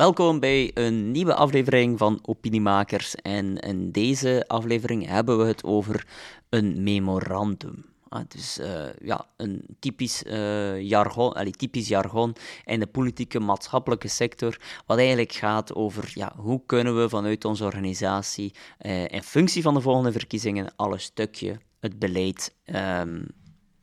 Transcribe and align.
Welkom 0.00 0.40
bij 0.40 0.70
een 0.74 1.10
nieuwe 1.10 1.34
aflevering 1.34 1.98
van 1.98 2.18
Opiniemakers. 2.22 3.14
En 3.14 3.56
in 3.58 3.90
deze 3.90 4.44
aflevering 4.46 5.06
hebben 5.06 5.38
we 5.38 5.44
het 5.44 5.64
over 5.64 6.06
een 6.48 6.82
memorandum. 6.82 7.84
Ah, 8.08 8.20
dus 8.28 8.58
uh, 8.58 8.84
ja, 9.02 9.26
een 9.36 9.76
typisch, 9.78 10.22
uh, 10.22 10.80
jargon, 10.80 11.32
allee, 11.32 11.52
typisch 11.52 11.88
jargon 11.88 12.36
in 12.64 12.80
de 12.80 12.86
politieke, 12.86 13.40
maatschappelijke 13.40 14.08
sector, 14.08 14.60
wat 14.86 14.98
eigenlijk 14.98 15.32
gaat 15.32 15.74
over 15.74 16.10
ja, 16.14 16.32
hoe 16.36 16.62
kunnen 16.66 17.00
we 17.00 17.08
vanuit 17.08 17.44
onze 17.44 17.64
organisatie 17.64 18.54
uh, 18.80 19.08
in 19.08 19.22
functie 19.22 19.62
van 19.62 19.74
de 19.74 19.80
volgende 19.80 20.12
verkiezingen 20.12 20.72
alle 20.76 20.98
stukje 20.98 21.58
het 21.80 21.98
beleid 21.98 22.54
um, 22.64 23.26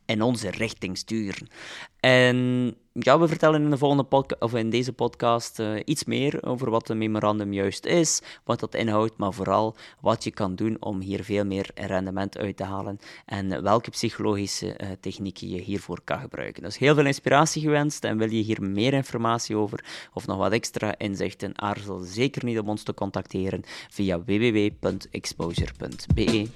in 0.08 0.22
onze 0.22 0.50
richting 0.50 0.98
sturen. 0.98 1.48
En 2.00 2.36
ja, 2.92 3.18
we 3.18 3.28
vertellen 3.28 3.62
in, 3.62 3.70
de 3.70 3.78
volgende 3.78 4.04
podcast, 4.04 4.42
of 4.42 4.54
in 4.54 4.70
deze 4.70 4.92
podcast 4.92 5.58
uh, 5.58 5.80
iets 5.84 6.04
meer 6.04 6.44
over 6.44 6.70
wat 6.70 6.88
een 6.88 6.98
memorandum 6.98 7.52
juist 7.52 7.84
is, 7.84 8.20
wat 8.44 8.60
dat 8.60 8.74
inhoudt, 8.74 9.16
maar 9.16 9.32
vooral 9.32 9.76
wat 10.00 10.24
je 10.24 10.30
kan 10.30 10.54
doen 10.54 10.76
om 10.80 11.00
hier 11.00 11.24
veel 11.24 11.44
meer 11.44 11.70
rendement 11.74 12.38
uit 12.38 12.56
te 12.56 12.64
halen 12.64 12.98
en 13.26 13.62
welke 13.62 13.90
psychologische 13.90 14.66
uh, 14.66 14.88
technieken 15.00 15.48
je 15.48 15.60
hiervoor 15.60 16.00
kan 16.04 16.20
gebruiken. 16.20 16.62
Dus 16.62 16.78
heel 16.78 16.94
veel 16.94 17.06
inspiratie 17.06 17.62
gewenst 17.62 18.04
en 18.04 18.18
wil 18.18 18.30
je 18.30 18.42
hier 18.42 18.62
meer 18.62 18.92
informatie 18.92 19.56
over 19.56 19.84
of 20.12 20.26
nog 20.26 20.36
wat 20.36 20.52
extra 20.52 20.98
inzichten, 20.98 21.60
aarzel 21.60 21.98
zeker 21.98 22.44
niet 22.44 22.58
om 22.58 22.68
ons 22.68 22.82
te 22.82 22.94
contacteren 22.94 23.62
via 23.88 24.24
www.exposure.be. 24.24 26.46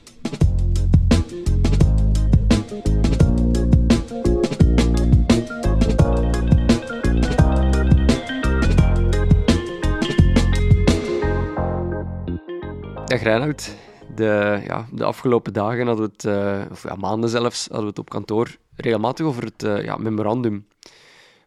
Dag 13.12 13.22
Reinoud. 13.22 13.74
De, 14.14 14.62
ja, 14.66 14.86
de 14.92 15.04
afgelopen 15.04 15.52
dagen 15.52 15.86
hadden 15.86 16.06
we 16.06 16.12
het, 16.12 16.24
uh, 16.24 16.70
of 16.70 16.82
ja, 16.82 16.94
maanden 16.94 17.30
zelfs, 17.30 17.60
hadden 17.62 17.82
we 17.82 17.88
het 17.88 17.98
op 17.98 18.10
kantoor 18.10 18.56
regelmatig 18.76 19.26
over 19.26 19.44
het 19.44 19.62
uh, 19.62 19.84
ja, 19.84 19.96
memorandum. 19.96 20.66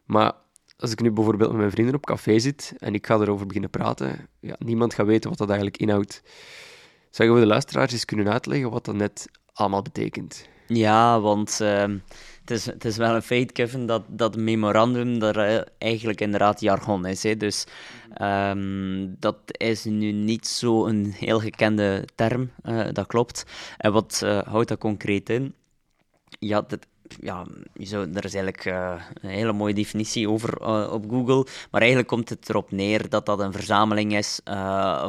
Maar 0.04 0.32
als 0.78 0.90
ik 0.90 1.00
nu 1.00 1.10
bijvoorbeeld 1.10 1.50
met 1.50 1.58
mijn 1.58 1.70
vrienden 1.70 1.94
op 1.94 2.06
café 2.06 2.38
zit 2.38 2.74
en 2.78 2.94
ik 2.94 3.06
ga 3.06 3.14
erover 3.14 3.46
beginnen 3.46 3.70
praten, 3.70 4.28
ja, 4.40 4.56
niemand 4.58 4.94
gaat 4.94 5.06
weten 5.06 5.28
wat 5.28 5.38
dat 5.38 5.48
eigenlijk 5.48 5.78
inhoudt. 5.78 6.22
Zou 7.10 7.30
we 7.30 7.40
de 7.40 7.46
luisteraars 7.46 7.92
eens 7.92 8.04
kunnen 8.04 8.28
uitleggen 8.28 8.70
wat 8.70 8.84
dat 8.84 8.94
net 8.94 9.28
allemaal 9.52 9.82
betekent? 9.82 10.48
Ja, 10.66 11.20
want 11.20 11.58
uh, 11.62 11.84
het, 12.48 12.84
is, 12.84 12.90
is 12.90 12.96
wel 12.96 13.14
een 13.14 13.22
feit, 13.22 13.52
Kevin, 13.52 13.86
dat 13.86 14.02
dat 14.08 14.36
memorandum 14.36 15.18
dat 15.18 15.36
eigenlijk 15.78 16.20
inderdaad 16.20 16.60
jargon 16.60 17.06
is. 17.06 17.22
Hè. 17.22 17.36
Dus 17.36 17.66
um, 18.22 19.16
dat 19.18 19.36
is 19.46 19.84
nu 19.84 20.12
niet 20.12 20.46
zo 20.46 20.86
een 20.86 21.12
heel 21.12 21.40
gekende 21.40 22.04
term, 22.14 22.50
uh, 22.64 22.86
dat 22.92 23.06
klopt. 23.06 23.44
En 23.76 23.92
wat 23.92 24.20
uh, 24.24 24.42
houdt 24.42 24.68
dat 24.68 24.78
concreet 24.78 25.30
in? 25.30 25.54
Ja, 26.38 26.66
ja, 27.20 27.46
er 28.14 28.24
is 28.24 28.34
eigenlijk 28.34 28.64
een 28.64 29.30
hele 29.30 29.52
mooie 29.52 29.74
definitie 29.74 30.28
over 30.28 30.60
op 30.90 31.10
Google. 31.10 31.46
Maar 31.70 31.80
eigenlijk 31.80 32.10
komt 32.10 32.28
het 32.28 32.48
erop 32.48 32.70
neer 32.70 33.08
dat 33.08 33.26
dat 33.26 33.40
een 33.40 33.52
verzameling 33.52 34.16
is 34.16 34.40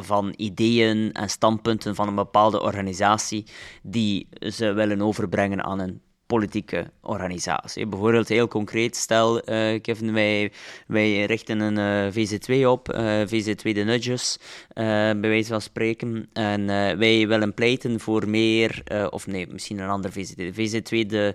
van 0.00 0.34
ideeën 0.36 1.12
en 1.12 1.30
standpunten 1.30 1.94
van 1.94 2.08
een 2.08 2.14
bepaalde 2.14 2.60
organisatie 2.60 3.46
die 3.82 4.28
ze 4.38 4.72
willen 4.72 5.02
overbrengen 5.02 5.64
aan 5.64 5.80
een 5.80 6.00
politieke 6.28 6.90
organisatie. 7.00 7.86
Bijvoorbeeld 7.86 8.28
heel 8.28 8.48
concreet, 8.48 8.96
stel 8.96 9.36
uh, 9.36 9.80
Kevin, 9.80 10.12
wij, 10.12 10.52
wij 10.86 11.24
richten 11.24 11.60
een 11.60 11.76
uh, 11.76 12.06
eh, 12.06 12.14
VZ2 12.14 12.66
op, 12.66 12.94
uh, 12.94 13.22
eh, 13.22 13.28
VZ2 13.28 13.72
de 13.72 13.84
Nudges, 13.84 14.38
bij 14.74 15.20
wijze 15.20 15.48
van 15.48 15.60
spreken, 15.60 16.28
en 16.32 16.66
wij 16.98 17.28
willen 17.28 17.54
pleiten 17.54 18.00
voor 18.00 18.28
meer, 18.28 18.82
of 19.10 19.26
nee, 19.26 19.46
misschien 19.46 19.78
een 19.78 19.88
ander 19.88 20.10
VZ2, 20.10 20.54
VZ2 20.54 21.06
de 21.06 21.34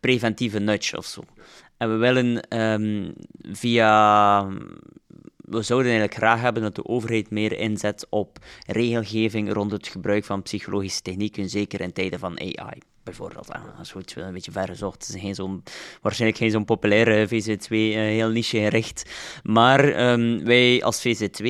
preventieve 0.00 0.58
nudge 0.58 0.96
of 0.96 1.06
zo. 1.06 1.22
En 1.76 1.90
we 1.90 1.96
willen 1.96 2.58
um, 2.60 3.12
via 3.52 4.46
we 5.36 5.62
zouden 5.62 5.90
eigenlijk 5.90 6.20
graag 6.20 6.40
hebben 6.40 6.62
dat 6.62 6.74
de 6.74 6.84
overheid 6.84 7.30
meer 7.30 7.58
inzet 7.58 8.06
op 8.10 8.38
regelgeving 8.66 9.52
rond 9.52 9.70
het 9.70 9.88
gebruik 9.88 10.24
van 10.24 10.42
psychologische 10.42 11.02
technieken, 11.02 11.48
zeker 11.48 11.80
in 11.80 11.92
tijden 11.92 12.18
van 12.18 12.40
AI 12.40 12.93
bijvoorbeeld. 13.04 13.46
Dat 13.46 13.60
is 13.82 13.90
goed, 13.90 14.14
een 14.16 14.32
beetje 14.32 14.52
ver 14.52 14.68
gezocht. 14.68 15.06
Het 15.06 15.14
is 15.14 15.20
geen 15.20 15.34
zo'n, 15.34 15.62
waarschijnlijk 16.02 16.40
geen 16.40 16.50
zo'n 16.50 16.64
populaire 16.64 17.28
VZ2, 17.28 17.68
uh, 17.68 17.94
heel 17.94 18.30
niche 18.30 18.58
gericht. 18.58 19.10
Maar 19.42 20.10
um, 20.12 20.44
wij 20.44 20.82
als 20.82 21.06
VZ2, 21.06 21.44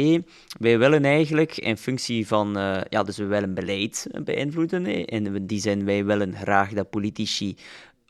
wij 0.59 0.79
willen 0.79 1.05
eigenlijk 1.05 1.57
in 1.57 1.77
functie 1.77 2.27
van, 2.27 2.59
uh, 2.59 2.81
ja, 2.89 3.03
dus 3.03 3.17
we 3.17 3.25
willen 3.25 3.55
beleid 3.55 4.07
beïnvloeden. 4.25 4.87
In 4.87 5.47
die 5.47 5.61
zin, 5.61 5.85
wij 5.85 6.05
willen 6.05 6.37
graag 6.37 6.73
dat 6.73 6.91
politici 6.91 7.57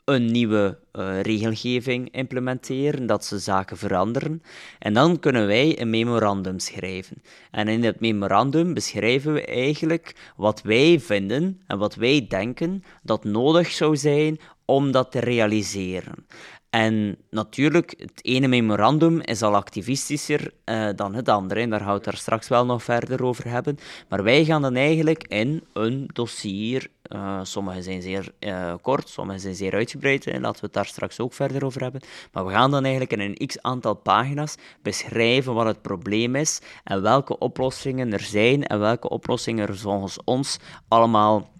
een 0.05 0.31
nieuwe 0.31 0.77
uh, 0.93 1.21
regelgeving 1.21 2.11
implementeren, 2.11 3.05
dat 3.05 3.25
ze 3.25 3.39
zaken 3.39 3.77
veranderen. 3.77 4.41
En 4.79 4.93
dan 4.93 5.19
kunnen 5.19 5.47
wij 5.47 5.79
een 5.81 5.89
memorandum 5.89 6.59
schrijven. 6.59 7.21
En 7.51 7.67
in 7.67 7.81
dat 7.81 7.99
memorandum 7.99 8.73
beschrijven 8.73 9.33
we 9.33 9.45
eigenlijk 9.45 10.33
wat 10.35 10.61
wij 10.61 10.99
vinden 10.99 11.61
en 11.67 11.77
wat 11.77 11.95
wij 11.95 12.25
denken 12.29 12.83
dat 13.03 13.23
nodig 13.23 13.71
zou 13.71 13.97
zijn 13.97 14.39
om 14.65 14.91
dat 14.91 15.11
te 15.11 15.19
realiseren. 15.19 16.25
En 16.75 17.17
natuurlijk, 17.29 17.93
het 17.97 18.19
ene 18.21 18.47
memorandum 18.47 19.21
is 19.21 19.41
al 19.41 19.55
activistischer 19.55 20.51
uh, 20.65 20.89
dan 20.95 21.13
het 21.13 21.29
andere. 21.29 21.59
En 21.59 21.69
daar 21.69 21.79
gaan 21.79 21.99
we 21.99 22.09
het 22.09 22.17
straks 22.17 22.47
wel 22.47 22.65
nog 22.65 22.83
verder 22.83 23.23
over 23.23 23.49
hebben. 23.49 23.77
Maar 24.09 24.23
wij 24.23 24.45
gaan 24.45 24.61
dan 24.61 24.75
eigenlijk 24.75 25.23
in 25.23 25.63
een 25.73 26.09
dossier. 26.13 26.87
Uh, 27.11 27.39
sommige 27.43 27.81
zijn 27.81 28.01
zeer 28.01 28.31
uh, 28.39 28.73
kort, 28.81 29.09
sommige 29.09 29.39
zijn 29.39 29.55
zeer 29.55 29.73
uitgebreid. 29.73 30.27
En 30.27 30.41
laten 30.41 30.59
we 30.59 30.65
het 30.65 30.73
daar 30.73 30.85
straks 30.85 31.19
ook 31.19 31.33
verder 31.33 31.65
over 31.65 31.81
hebben. 31.81 32.01
Maar 32.31 32.45
we 32.45 32.51
gaan 32.51 32.71
dan 32.71 32.83
eigenlijk 32.83 33.13
in 33.13 33.19
een 33.19 33.47
x 33.47 33.61
aantal 33.61 33.93
pagina's 33.93 34.55
beschrijven 34.81 35.53
wat 35.53 35.65
het 35.65 35.81
probleem 35.81 36.35
is. 36.35 36.61
En 36.83 37.01
welke 37.01 37.37
oplossingen 37.37 38.13
er 38.13 38.23
zijn. 38.23 38.63
En 38.63 38.79
welke 38.79 39.09
oplossingen 39.09 39.67
er 39.67 39.77
volgens 39.77 40.23
ons 40.23 40.59
allemaal 40.87 41.53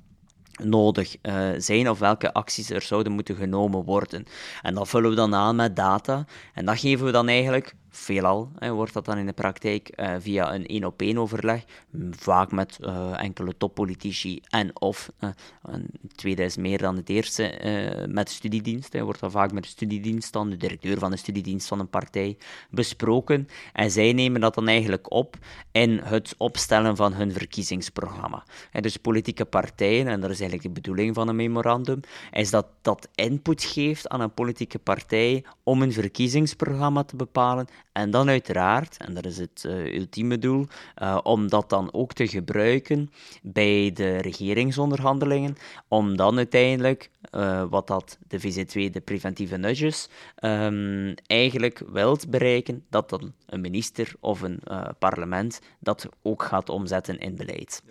nodig 0.64 1.16
uh, 1.22 1.50
zijn 1.58 1.90
of 1.90 2.00
welke 2.00 2.34
acties 2.34 2.70
er 2.70 2.82
zouden 2.82 3.12
moeten 3.12 3.36
genomen 3.36 3.84
worden. 3.84 4.26
En 4.62 4.76
dat 4.76 4.90
vullen 4.90 5.10
we 5.10 5.16
dan 5.16 5.36
aan 5.36 5.56
met 5.56 5.76
data 5.76 6.26
en 6.54 6.66
dat 6.66 6.80
geven 6.80 7.06
we 7.06 7.12
dan 7.12 7.28
eigenlijk 7.28 7.74
veelal 7.96 8.52
hè, 8.56 8.72
wordt 8.72 8.94
dat 8.94 9.06
dan 9.06 9.18
in 9.18 9.26
de 9.26 9.34
praktijk 9.34 9.92
uh, 9.96 10.16
via 10.20 10.54
een 10.54 10.66
één-op-één 10.66 11.18
overleg, 11.18 11.64
vaak 12.12 12.52
met 12.52 12.78
uh, 12.82 13.22
enkele 13.22 13.58
toppolitici 13.58 14.42
en 14.50 14.82
of, 14.82 15.12
uh, 15.20 15.30
een 15.64 15.90
tweede 16.16 16.44
is 16.44 16.58
meer 16.58 16.78
dan 16.78 16.96
het 16.96 17.10
eerste, 17.10 18.06
met 18.10 18.30
studiedienst. 18.30 18.94
Hè, 18.94 19.04
wordt 19.04 19.20
dat 19.20 19.32
vaak 19.32 19.52
met 19.52 19.64
de 19.64 19.70
studiedienst 19.70 20.34
dan, 20.34 20.50
de 20.50 20.58
directeur 20.58 21.00
van 21.00 21.12
de 21.12 21.18
studiedienst 21.18 21.68
van 21.68 21.80
een 21.80 21.90
partij, 21.90 22.38
besproken. 22.70 23.48
En 23.74 23.92
zij 23.92 24.14
nemen 24.14 24.42
dat 24.42 24.56
dan 24.56 24.68
eigenlijk 24.68 25.12
op 25.12 25.38
in 25.72 26.00
het 26.04 26.36
opstellen 26.38 26.96
van 26.96 27.14
hun 27.14 27.32
verkiezingsprogramma. 27.32 28.44
En 28.72 28.82
dus 28.82 28.98
politieke 28.98 29.46
partijen, 29.46 30.08
en 30.08 30.22
dat 30.22 30.30
is 30.30 30.40
eigenlijk 30.40 30.68
de 30.68 30.82
bedoeling 30.82 31.16
van 31.16 31.28
een 31.28 31.36
memorandum, 31.36 32.00
is 32.32 32.50
dat 32.50 32.68
dat 32.82 33.10
input 33.16 33.64
geeft 33.64 34.08
aan 34.08 34.22
een 34.22 34.34
politieke 34.34 34.80
partij 34.80 35.44
om 35.64 35.82
een 35.82 35.94
verkiezingsprogramma 35.94 37.04
te 37.04 37.16
bepalen 37.16 37.68
en 37.96 38.12
dan 38.12 38.30
uiteraard, 38.30 38.98
en 38.98 39.14
dat 39.14 39.26
is 39.26 39.38
het 39.38 39.64
uh, 39.68 39.94
ultieme 39.94 40.38
doel, 40.38 40.68
uh, 41.02 41.20
om 41.24 41.50
dat 41.50 41.70
dan 41.70 41.94
ook 41.94 42.14
te 42.14 42.28
gebruiken 42.28 43.12
bij 43.42 43.92
de 43.94 44.18
regeringsonderhandelingen, 44.18 45.56
om 45.88 46.18
dan 46.18 46.38
uiteindelijk, 46.38 47.10
uh, 47.32 47.64
wat 47.70 47.88
dat 47.88 48.18
de 48.28 48.40
VZ2, 48.40 48.92
de 48.92 49.02
preventieve 49.04 49.58
nudges, 49.58 50.10
um, 50.44 51.14
eigenlijk 51.28 51.82
wilt 51.88 52.30
bereiken, 52.30 52.86
dat 52.90 53.10
dan 53.10 53.34
een 53.46 53.62
minister 53.62 54.14
of 54.20 54.42
een 54.42 54.60
parlement 55.00 55.62
dat 55.80 56.10
ook 56.22 56.44
gaat 56.44 56.70
omzetten 56.70 57.18
in 57.20 57.36
beleid. 57.36 57.84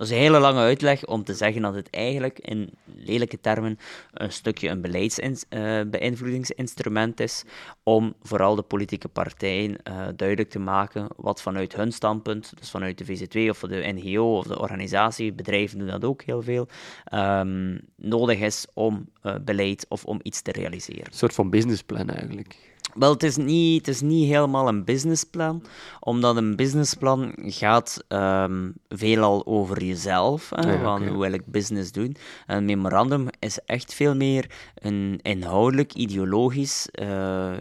Dat 0.00 0.08
is 0.08 0.14
een 0.14 0.22
hele 0.22 0.38
lange 0.38 0.60
uitleg 0.60 1.06
om 1.06 1.24
te 1.24 1.34
zeggen 1.34 1.62
dat 1.62 1.74
het 1.74 1.90
eigenlijk 1.90 2.38
in 2.38 2.70
lelijke 2.84 3.40
termen 3.40 3.78
een 4.12 4.32
stukje 4.32 4.68
een 4.68 4.80
beleidsbeïnvloedingsinstrument 4.80 7.20
is 7.20 7.44
om 7.82 8.14
vooral 8.22 8.54
de 8.54 8.62
politieke 8.62 9.08
partijen 9.08 9.70
uh, 9.70 10.06
duidelijk 10.16 10.50
te 10.50 10.58
maken 10.58 11.08
wat 11.16 11.42
vanuit 11.42 11.74
hun 11.74 11.92
standpunt, 11.92 12.52
dus 12.58 12.70
vanuit 12.70 12.98
de 12.98 13.04
VZ2 13.04 13.48
of 13.48 13.58
de 13.58 13.92
NGO 13.92 14.36
of 14.36 14.46
de 14.46 14.60
organisatie, 14.60 15.32
bedrijven 15.32 15.78
doen 15.78 15.88
dat 15.88 16.04
ook 16.04 16.22
heel 16.22 16.42
veel, 16.42 16.68
um, 17.14 17.80
nodig 17.96 18.40
is 18.40 18.66
om 18.74 19.08
uh, 19.22 19.34
beleid 19.44 19.86
of 19.88 20.04
om 20.04 20.20
iets 20.22 20.42
te 20.42 20.52
realiseren. 20.52 21.06
Een 21.06 21.12
soort 21.12 21.34
van 21.34 21.50
businessplan 21.50 22.08
eigenlijk. 22.08 22.56
Wel, 22.94 23.12
het 23.12 23.22
is, 23.22 23.36
niet, 23.36 23.86
het 23.86 23.94
is 23.94 24.00
niet 24.00 24.28
helemaal 24.28 24.68
een 24.68 24.84
businessplan, 24.84 25.62
omdat 26.00 26.36
een 26.36 26.56
businessplan 26.56 27.32
gaat 27.36 28.04
um, 28.08 28.74
veelal 28.88 29.46
over 29.46 29.84
jezelf, 29.84 30.50
hè, 30.54 30.72
ja, 30.72 30.82
van 30.82 31.06
hoe 31.06 31.20
wil 31.20 31.32
ik 31.32 31.46
business 31.46 31.92
doen. 31.92 32.16
Een 32.46 32.64
memorandum 32.64 33.26
is 33.38 33.58
echt 33.66 33.94
veel 33.94 34.14
meer 34.14 34.50
een 34.74 35.18
inhoudelijk, 35.22 35.94
ideologisch 35.94 36.88
uh, 37.02 37.52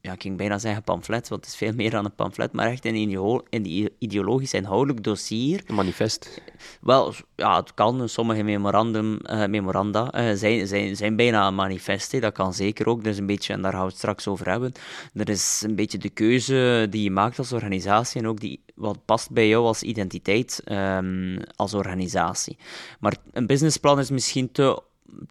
ja, 0.00 0.12
ik 0.12 0.22
ging 0.22 0.36
bijna 0.36 0.58
zeggen 0.58 0.82
pamflet, 0.82 1.28
want 1.28 1.44
het 1.44 1.52
is 1.52 1.58
veel 1.58 1.72
meer 1.72 1.90
dan 1.90 2.04
een 2.04 2.14
pamflet, 2.14 2.52
maar 2.52 2.66
echt 2.66 2.84
een, 2.84 2.94
een 3.50 3.90
ideologisch 3.98 4.54
inhoudelijk 4.54 5.04
dossier. 5.04 5.62
Een 5.66 5.74
manifest? 5.74 6.42
Wel, 6.80 7.14
ja, 7.36 7.56
het 7.56 7.74
kan. 7.74 8.08
Sommige 8.08 8.42
memorandum, 8.42 9.18
uh, 9.22 9.46
memoranda 9.46 10.14
uh, 10.14 10.36
zijn, 10.36 10.66
zijn, 10.66 10.96
zijn 10.96 11.16
bijna 11.16 11.46
een 11.46 11.54
manifest. 11.54 12.20
Dat 12.20 12.32
kan 12.32 12.54
zeker 12.54 12.86
ook. 12.86 13.04
Dus 13.04 13.18
een 13.18 13.26
beetje, 13.26 13.52
en 13.52 13.62
daar 13.62 13.72
gaan 13.72 13.80
we 13.80 13.86
het 13.86 13.96
straks 13.96 14.28
over 14.28 14.50
hebben. 14.50 14.72
Er 15.14 15.28
is 15.28 15.62
een 15.66 15.74
beetje 15.74 15.98
de 15.98 16.10
keuze 16.10 16.86
die 16.90 17.02
je 17.02 17.10
maakt 17.10 17.38
als 17.38 17.52
organisatie 17.52 18.20
en 18.20 18.28
ook 18.28 18.40
die, 18.40 18.62
wat 18.74 19.04
past 19.04 19.30
bij 19.30 19.48
jou 19.48 19.64
als 19.64 19.82
identiteit 19.82 20.62
um, 20.66 21.38
als 21.56 21.74
organisatie. 21.74 22.56
Maar 23.00 23.16
een 23.32 23.46
businessplan 23.46 23.98
is 23.98 24.10
misschien 24.10 24.52
te 24.52 24.82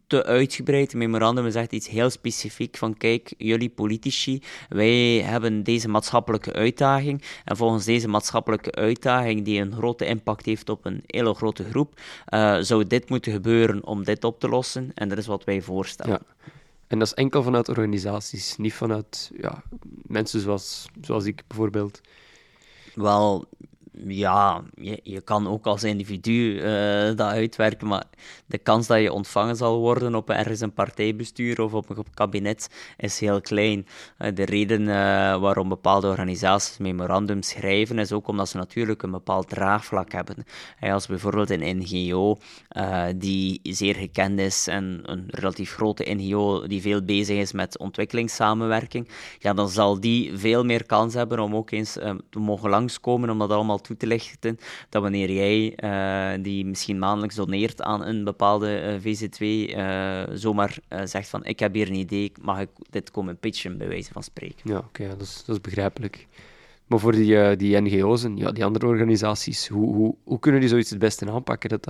te 0.07 0.23
uitgebreid. 0.23 0.91
Het 0.91 1.01
memorandum 1.01 1.45
echt 1.45 1.71
iets 1.71 1.87
heel 1.87 2.09
specifiek 2.09 2.77
van 2.77 2.97
kijk, 2.97 3.33
jullie 3.37 3.69
politici, 3.69 4.41
wij 4.69 5.21
hebben 5.21 5.63
deze 5.63 5.87
maatschappelijke 5.87 6.53
uitdaging 6.53 7.21
en 7.45 7.57
volgens 7.57 7.85
deze 7.85 8.07
maatschappelijke 8.07 8.71
uitdaging 8.71 9.45
die 9.45 9.61
een 9.61 9.73
grote 9.73 10.05
impact 10.05 10.45
heeft 10.45 10.69
op 10.69 10.85
een 10.85 11.03
hele 11.05 11.33
grote 11.33 11.63
groep, 11.63 11.99
uh, 12.29 12.57
zou 12.59 12.87
dit 12.87 13.09
moeten 13.09 13.31
gebeuren 13.31 13.85
om 13.85 14.03
dit 14.03 14.23
op 14.23 14.39
te 14.39 14.49
lossen 14.49 14.91
en 14.93 15.09
dat 15.09 15.17
is 15.17 15.27
wat 15.27 15.43
wij 15.43 15.61
voorstellen. 15.61 16.21
Ja. 16.27 16.51
En 16.87 16.99
dat 16.99 17.07
is 17.07 17.13
enkel 17.13 17.43
vanuit 17.43 17.69
organisaties, 17.69 18.57
niet 18.57 18.73
vanuit 18.73 19.31
ja, 19.41 19.63
mensen 20.01 20.39
zoals, 20.39 20.85
zoals 21.01 21.25
ik 21.25 21.43
bijvoorbeeld. 21.47 22.01
Wel, 22.93 23.45
ja, 24.07 24.63
je, 24.75 24.99
je 25.03 25.21
kan 25.21 25.47
ook 25.47 25.65
als 25.65 25.83
individu 25.83 26.31
uh, 26.31 26.61
dat 27.05 27.19
uitwerken, 27.19 27.87
maar 27.87 28.03
de 28.45 28.57
kans 28.57 28.87
dat 28.87 29.01
je 29.01 29.13
ontvangen 29.13 29.55
zal 29.55 29.79
worden 29.79 30.15
op 30.15 30.29
ergens 30.29 30.59
een 30.59 30.73
partijbestuur 30.73 31.61
of 31.61 31.73
op 31.73 31.89
een 31.89 32.05
kabinet 32.13 32.69
is 32.97 33.19
heel 33.19 33.41
klein. 33.41 33.87
Uh, 34.19 34.35
de 34.35 34.45
reden 34.45 34.81
uh, 34.81 34.87
waarom 35.39 35.69
bepaalde 35.69 36.07
organisaties 36.07 36.77
memorandum 36.77 37.41
schrijven 37.41 37.99
is 37.99 38.11
ook 38.11 38.27
omdat 38.27 38.49
ze 38.49 38.57
natuurlijk 38.57 39.03
een 39.03 39.11
bepaald 39.11 39.49
draagvlak 39.49 40.11
hebben. 40.11 40.45
als 40.79 41.07
bijvoorbeeld 41.07 41.49
een 41.49 41.77
NGO 41.77 42.37
die 43.15 43.59
zeer 43.63 43.95
gekend 43.95 44.39
is 44.39 44.67
en 44.67 44.99
een 45.03 45.23
relatief 45.27 45.73
grote 45.73 46.13
NGO 46.13 46.67
die 46.67 46.81
veel 46.81 47.03
bezig 47.03 47.37
is 47.37 47.51
met 47.51 47.77
ontwikkelingssamenwerking, 47.77 49.09
ja, 49.39 49.53
dan 49.53 49.69
zal 49.69 49.99
die 49.99 50.37
veel 50.37 50.63
meer 50.63 50.85
kans 50.85 51.13
hebben 51.13 51.39
om 51.39 51.55
ook 51.55 51.71
eens 51.71 51.93
te 52.29 52.39
mogen 52.39 52.69
langskomen 52.69 53.29
om 53.29 53.39
dat 53.39 53.51
allemaal 53.51 53.81
toe 53.87 53.97
te 53.97 54.07
lichten, 54.07 54.59
dat 54.89 55.01
wanneer 55.01 55.31
jij, 55.31 55.77
uh, 55.83 56.43
die 56.43 56.65
misschien 56.65 56.99
maandelijks 56.99 57.35
doneert 57.35 57.81
aan 57.81 58.05
een 58.05 58.23
bepaalde 58.23 58.77
eh, 58.77 58.99
VZ2, 58.99 59.39
uh, 59.39 60.21
eh, 60.21 60.29
zomaar 60.33 60.77
zegt 61.03 61.29
van 61.29 61.45
ik 61.45 61.59
heb 61.59 61.73
hier 61.73 61.87
een 61.87 61.93
idee, 61.93 62.31
mag 62.41 62.59
ik 62.59 62.69
dit 62.89 63.11
komen 63.11 63.37
pitchen, 63.37 63.77
bij 63.77 63.87
wijze 63.87 64.11
van 64.13 64.23
spreken. 64.23 64.71
Ja, 64.71 64.77
oké, 64.77 65.07
dat, 65.07 65.21
is, 65.21 65.43
dat 65.45 65.55
is 65.55 65.61
begrijpelijk. 65.61 66.27
Maar 66.85 66.99
voor 66.99 67.11
die, 67.11 67.55
die 67.55 67.81
NGO's 67.81 68.23
en 68.23 68.37
ja, 68.37 68.51
die 68.51 68.65
andere 68.65 68.85
organisaties, 68.87 69.67
hoe, 69.67 69.95
hoe, 69.95 70.15
hoe 70.23 70.39
kunnen 70.39 70.59
die 70.59 70.69
zoiets 70.69 70.89
het 70.89 70.99
beste 70.99 71.31
aanpakken 71.31 71.69
dat, 71.69 71.83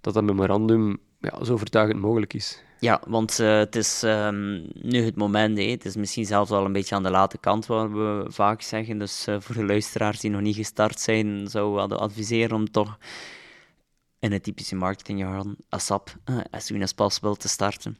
dat, 0.00 0.14
dat 0.14 0.24
memorandum 0.24 0.98
ja, 1.20 1.44
zo 1.44 1.52
overtuigend 1.52 2.00
mogelijk 2.00 2.34
is? 2.34 2.62
Ja, 2.80 3.00
want 3.06 3.38
uh, 3.40 3.58
het 3.58 3.76
is 3.76 4.02
um, 4.02 4.68
nu 4.74 5.04
het 5.04 5.16
moment. 5.16 5.58
Hè. 5.58 5.64
Het 5.64 5.84
is 5.84 5.96
misschien 5.96 6.26
zelfs 6.26 6.50
al 6.50 6.64
een 6.64 6.72
beetje 6.72 6.94
aan 6.94 7.02
de 7.02 7.10
late 7.10 7.38
kant, 7.38 7.66
wat 7.66 7.90
we 7.90 8.24
vaak 8.28 8.62
zeggen. 8.62 8.98
Dus 8.98 9.28
uh, 9.28 9.36
voor 9.40 9.54
de 9.54 9.64
luisteraars 9.64 10.20
die 10.20 10.30
nog 10.30 10.40
niet 10.40 10.56
gestart 10.56 11.00
zijn, 11.00 11.48
zou 11.48 11.82
ik 11.82 11.92
adviseren 11.92 12.56
om 12.56 12.70
toch 12.70 12.98
in 14.18 14.32
het 14.32 14.42
typische 14.42 14.76
marketingjargon 14.76 15.56
ASAP, 15.68 16.16
uh, 16.30 16.40
as 16.50 16.66
soon 16.66 16.82
as 16.82 16.92
possible, 16.92 17.36
te 17.36 17.48
starten 17.48 17.96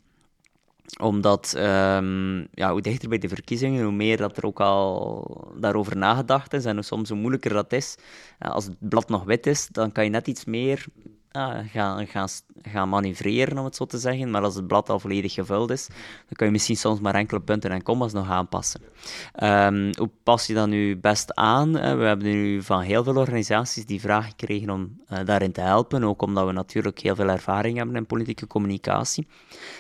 omdat 0.99 1.55
um, 1.57 2.49
ja, 2.53 2.73
hoe 2.73 2.81
dichter 2.81 3.09
bij 3.09 3.19
de 3.19 3.29
verkiezingen, 3.29 3.85
hoe 3.85 3.93
meer 3.93 4.17
dat 4.17 4.37
er 4.37 4.47
ook 4.47 4.61
al 4.61 5.55
daarover 5.57 5.97
nagedacht 5.97 6.53
is 6.53 6.65
en 6.65 6.75
hoe 6.75 6.85
soms 6.85 7.09
hoe 7.09 7.19
moeilijker 7.19 7.53
dat 7.53 7.73
is. 7.73 7.97
Als 8.39 8.65
het 8.65 8.77
blad 8.79 9.09
nog 9.09 9.25
wit 9.25 9.47
is, 9.47 9.69
dan 9.69 9.93
kan 9.93 10.05
je 10.05 10.11
net 10.11 10.27
iets 10.27 10.45
meer 10.45 10.85
gaan, 11.33 12.07
gaan, 12.07 12.29
gaan 12.63 12.89
manoeuvreren, 12.89 13.59
om 13.59 13.65
het 13.65 13.77
zo 13.77 13.85
te 13.85 13.99
zeggen. 13.99 14.31
Maar 14.31 14.43
als 14.43 14.55
het 14.55 14.67
blad 14.67 14.89
al 14.89 15.01
volledig 15.01 15.33
gevuld 15.33 15.71
is, 15.71 15.87
dan 15.87 16.33
kan 16.33 16.47
je 16.47 16.53
misschien 16.53 16.77
soms 16.77 17.01
maar 17.01 17.15
enkele 17.15 17.41
punten 17.41 17.71
en 17.71 17.83
commas 17.83 18.13
nog 18.13 18.29
aanpassen. 18.29 18.81
Um, 19.43 19.91
hoe 19.99 20.11
pas 20.23 20.47
je 20.47 20.55
dat 20.55 20.69
nu 20.69 20.97
best 20.97 21.35
aan? 21.35 21.73
We 21.73 22.05
hebben 22.05 22.27
nu 22.27 22.63
van 22.63 22.81
heel 22.81 23.05
veel 23.05 23.17
organisaties 23.17 23.87
die 23.87 24.01
vraag 24.01 24.27
gekregen 24.27 24.71
om 24.71 25.01
uh, 25.13 25.19
daarin 25.25 25.53
te 25.53 25.61
helpen, 25.61 26.05
ook 26.05 26.23
omdat 26.23 26.47
we 26.47 26.53
natuurlijk 26.53 26.99
heel 26.99 27.15
veel 27.15 27.29
ervaring 27.29 27.77
hebben 27.77 27.97
in 27.97 28.07
politieke 28.07 28.47
communicatie. 28.47 29.27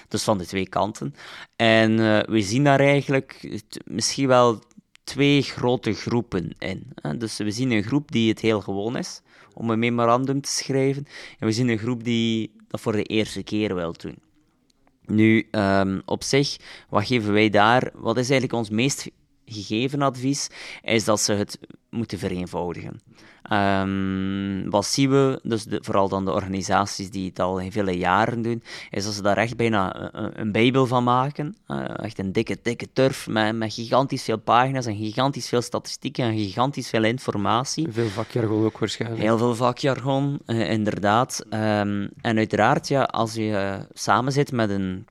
Dus 0.08 0.22
van 0.22 0.38
de 0.38 0.46
twee 0.46 0.68
kanten. 0.68 1.14
En 1.56 1.90
uh, 1.90 2.20
we 2.20 2.42
zien 2.42 2.64
daar 2.64 2.80
eigenlijk 2.80 3.60
misschien 3.84 4.28
wel 4.28 4.62
twee 5.04 5.42
grote 5.42 5.92
groepen 5.92 6.52
in. 6.58 6.92
Dus 7.18 7.36
we 7.36 7.50
zien 7.50 7.70
een 7.70 7.82
groep 7.82 8.12
die 8.12 8.28
het 8.28 8.40
heel 8.40 8.60
gewoon 8.60 8.96
is 8.96 9.22
om 9.54 9.70
een 9.70 9.78
memorandum 9.78 10.40
te 10.40 10.50
schrijven. 10.50 11.06
En 11.38 11.46
we 11.46 11.52
zien 11.52 11.68
een 11.68 11.78
groep 11.78 12.04
die 12.04 12.52
dat 12.68 12.80
voor 12.80 12.92
de 12.92 13.02
eerste 13.02 13.42
keer 13.42 13.74
wil 13.74 13.92
doen. 13.92 14.16
Nu, 15.06 15.48
um, 15.50 16.02
op 16.04 16.22
zich, 16.22 16.56
wat 16.88 17.06
geven 17.06 17.32
wij 17.32 17.50
daar? 17.50 17.90
Wat 17.94 18.16
is 18.16 18.30
eigenlijk 18.30 18.58
ons 18.58 18.70
meest 18.70 19.10
gegeven 19.50 20.02
advies? 20.02 20.48
Is 20.82 21.04
dat 21.04 21.20
ze 21.20 21.32
het 21.32 21.58
moeten 21.90 22.18
vereenvoudigen. 22.18 23.00
Um, 23.52 24.70
wat 24.70 24.86
zien 24.86 25.10
we, 25.10 25.40
dus 25.42 25.66
vooral 25.68 26.08
dan 26.08 26.24
de 26.24 26.32
organisaties 26.32 27.10
die 27.10 27.28
het 27.28 27.38
al 27.38 27.62
vele 27.68 27.98
jaren 27.98 28.42
doen, 28.42 28.62
is 28.90 29.04
dat 29.04 29.14
ze 29.14 29.22
daar 29.22 29.36
echt 29.36 29.56
bijna 29.56 30.10
een, 30.12 30.40
een 30.40 30.52
bijbel 30.52 30.86
van 30.86 31.04
maken. 31.04 31.56
Uh, 31.68 31.98
echt 31.98 32.18
een 32.18 32.32
dikke, 32.32 32.58
dikke 32.62 32.88
turf 32.92 33.28
met, 33.28 33.56
met 33.56 33.74
gigantisch 33.74 34.22
veel 34.22 34.38
pagina's 34.38 34.86
en 34.86 34.96
gigantisch 34.96 35.48
veel 35.48 35.62
statistieken 35.62 36.24
en 36.24 36.38
gigantisch 36.38 36.88
veel 36.88 37.04
informatie. 37.04 37.86
Veel 37.90 38.08
vakjargon 38.08 38.64
ook 38.64 38.78
waarschijnlijk. 38.78 39.22
Heel 39.22 39.38
veel 39.38 39.54
vakjargon, 39.54 40.38
uh, 40.46 40.70
inderdaad. 40.70 41.44
Um, 41.50 42.10
en 42.20 42.36
uiteraard, 42.36 42.88
ja, 42.88 43.02
als 43.02 43.34
je 43.34 43.48
uh, 43.48 43.74
samen 43.92 44.32
zit 44.32 44.52
met 44.52 44.70
een 44.70 45.06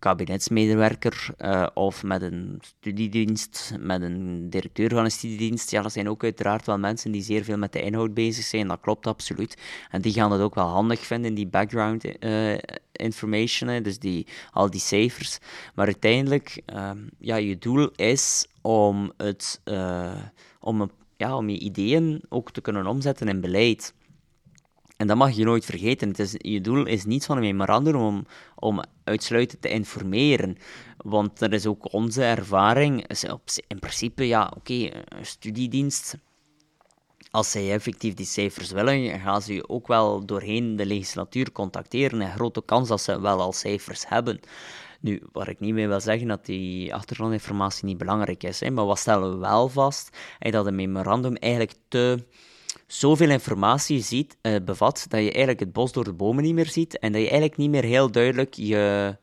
kabinetsmedewerker 0.00 1.26
uh, 1.38 1.66
of 1.74 2.02
met 2.02 2.22
een 2.22 2.58
studiedienst, 2.60 3.74
met 3.78 4.02
een 4.02 4.50
directeur 4.50 4.90
van 4.90 5.04
een 5.04 5.10
studiedienst. 5.10 5.70
Ja, 5.70 5.82
dat 5.82 5.92
zijn 5.92 6.08
ook 6.08 6.24
uiteraard 6.24 6.66
wel 6.66 6.78
mensen 6.78 7.12
die 7.12 7.22
zeer 7.22 7.44
veel 7.44 7.58
met 7.58 7.72
de 7.72 7.82
inhoud 7.82 8.14
bezig 8.14 8.44
zijn. 8.44 8.68
Dat 8.68 8.80
klopt 8.80 9.06
absoluut. 9.06 9.56
En 9.90 10.00
die 10.00 10.12
gaan 10.12 10.32
het 10.32 10.40
ook 10.40 10.54
wel 10.54 10.66
handig 10.66 11.00
vinden, 11.00 11.34
die 11.34 11.46
background 11.46 12.24
uh, 12.24 12.58
information, 12.92 13.82
dus 13.82 13.98
die, 13.98 14.26
al 14.50 14.70
die 14.70 14.80
cijfers. 14.80 15.38
Maar 15.74 15.86
uiteindelijk, 15.86 16.62
uh, 16.74 16.90
ja, 17.18 17.36
je 17.36 17.58
doel 17.58 17.90
is 17.96 18.46
om, 18.60 19.12
het, 19.16 19.60
uh, 19.64 20.24
om, 20.60 20.80
een, 20.80 20.90
ja, 21.16 21.36
om 21.36 21.48
je 21.48 21.58
ideeën 21.58 22.22
ook 22.28 22.50
te 22.52 22.60
kunnen 22.60 22.86
omzetten 22.86 23.28
in 23.28 23.40
beleid. 23.40 23.94
En 25.00 25.06
dat 25.06 25.16
mag 25.16 25.30
je 25.30 25.44
nooit 25.44 25.64
vergeten. 25.64 26.08
Het 26.08 26.18
is, 26.18 26.34
je 26.38 26.60
doel 26.60 26.86
is 26.86 27.04
niet 27.04 27.24
van 27.24 27.36
een 27.36 27.42
memorandum 27.42 27.94
om, 27.94 28.26
om 28.54 28.82
uitsluitend 29.04 29.62
te 29.62 29.68
informeren. 29.68 30.56
Want 30.96 31.40
er 31.40 31.52
is 31.52 31.66
ook 31.66 31.92
onze 31.92 32.22
ervaring. 32.22 33.06
In 33.66 33.78
principe, 33.78 34.26
ja, 34.26 34.52
oké, 34.56 34.72
een 34.72 35.26
studiedienst. 35.26 36.16
Als 37.30 37.50
zij 37.50 37.72
effectief 37.72 38.14
die 38.14 38.26
cijfers 38.26 38.70
willen, 38.70 39.20
gaan 39.20 39.42
ze 39.42 39.54
je 39.54 39.68
ook 39.68 39.86
wel 39.86 40.26
doorheen 40.26 40.76
de 40.76 40.86
legislatuur 40.86 41.52
contacteren. 41.52 42.20
En 42.20 42.32
grote 42.32 42.62
kans 42.64 42.88
dat 42.88 43.00
ze 43.00 43.20
wel 43.20 43.40
al 43.40 43.52
cijfers 43.52 44.08
hebben. 44.08 44.40
Nu, 45.00 45.22
waar 45.32 45.48
ik 45.48 45.60
niet 45.60 45.74
mee 45.74 45.88
wil 45.88 46.00
zeggen 46.00 46.28
dat 46.28 46.46
die 46.46 46.94
achtergrondinformatie 46.94 47.84
niet 47.84 47.98
belangrijk 47.98 48.42
is, 48.42 48.60
hè, 48.60 48.70
maar 48.70 48.86
wat 48.86 48.98
stellen 48.98 49.30
we 49.30 49.36
wel 49.36 49.68
vast? 49.68 50.16
Is 50.38 50.52
dat 50.52 50.66
een 50.66 50.74
memorandum 50.74 51.36
eigenlijk 51.36 51.74
te 51.88 52.24
zoveel 52.92 53.30
informatie 53.30 54.00
ziet, 54.00 54.36
uh, 54.42 54.56
bevat 54.64 55.06
dat 55.08 55.20
je 55.20 55.30
eigenlijk 55.30 55.60
het 55.60 55.72
bos 55.72 55.92
door 55.92 56.04
de 56.04 56.12
bomen 56.12 56.42
niet 56.42 56.54
meer 56.54 56.70
ziet 56.70 56.98
en 56.98 57.12
dat 57.12 57.20
je 57.20 57.28
eigenlijk 57.28 57.56
niet 57.56 57.70
meer 57.70 57.84
heel 57.84 58.10
duidelijk 58.10 58.54
je 58.54 59.16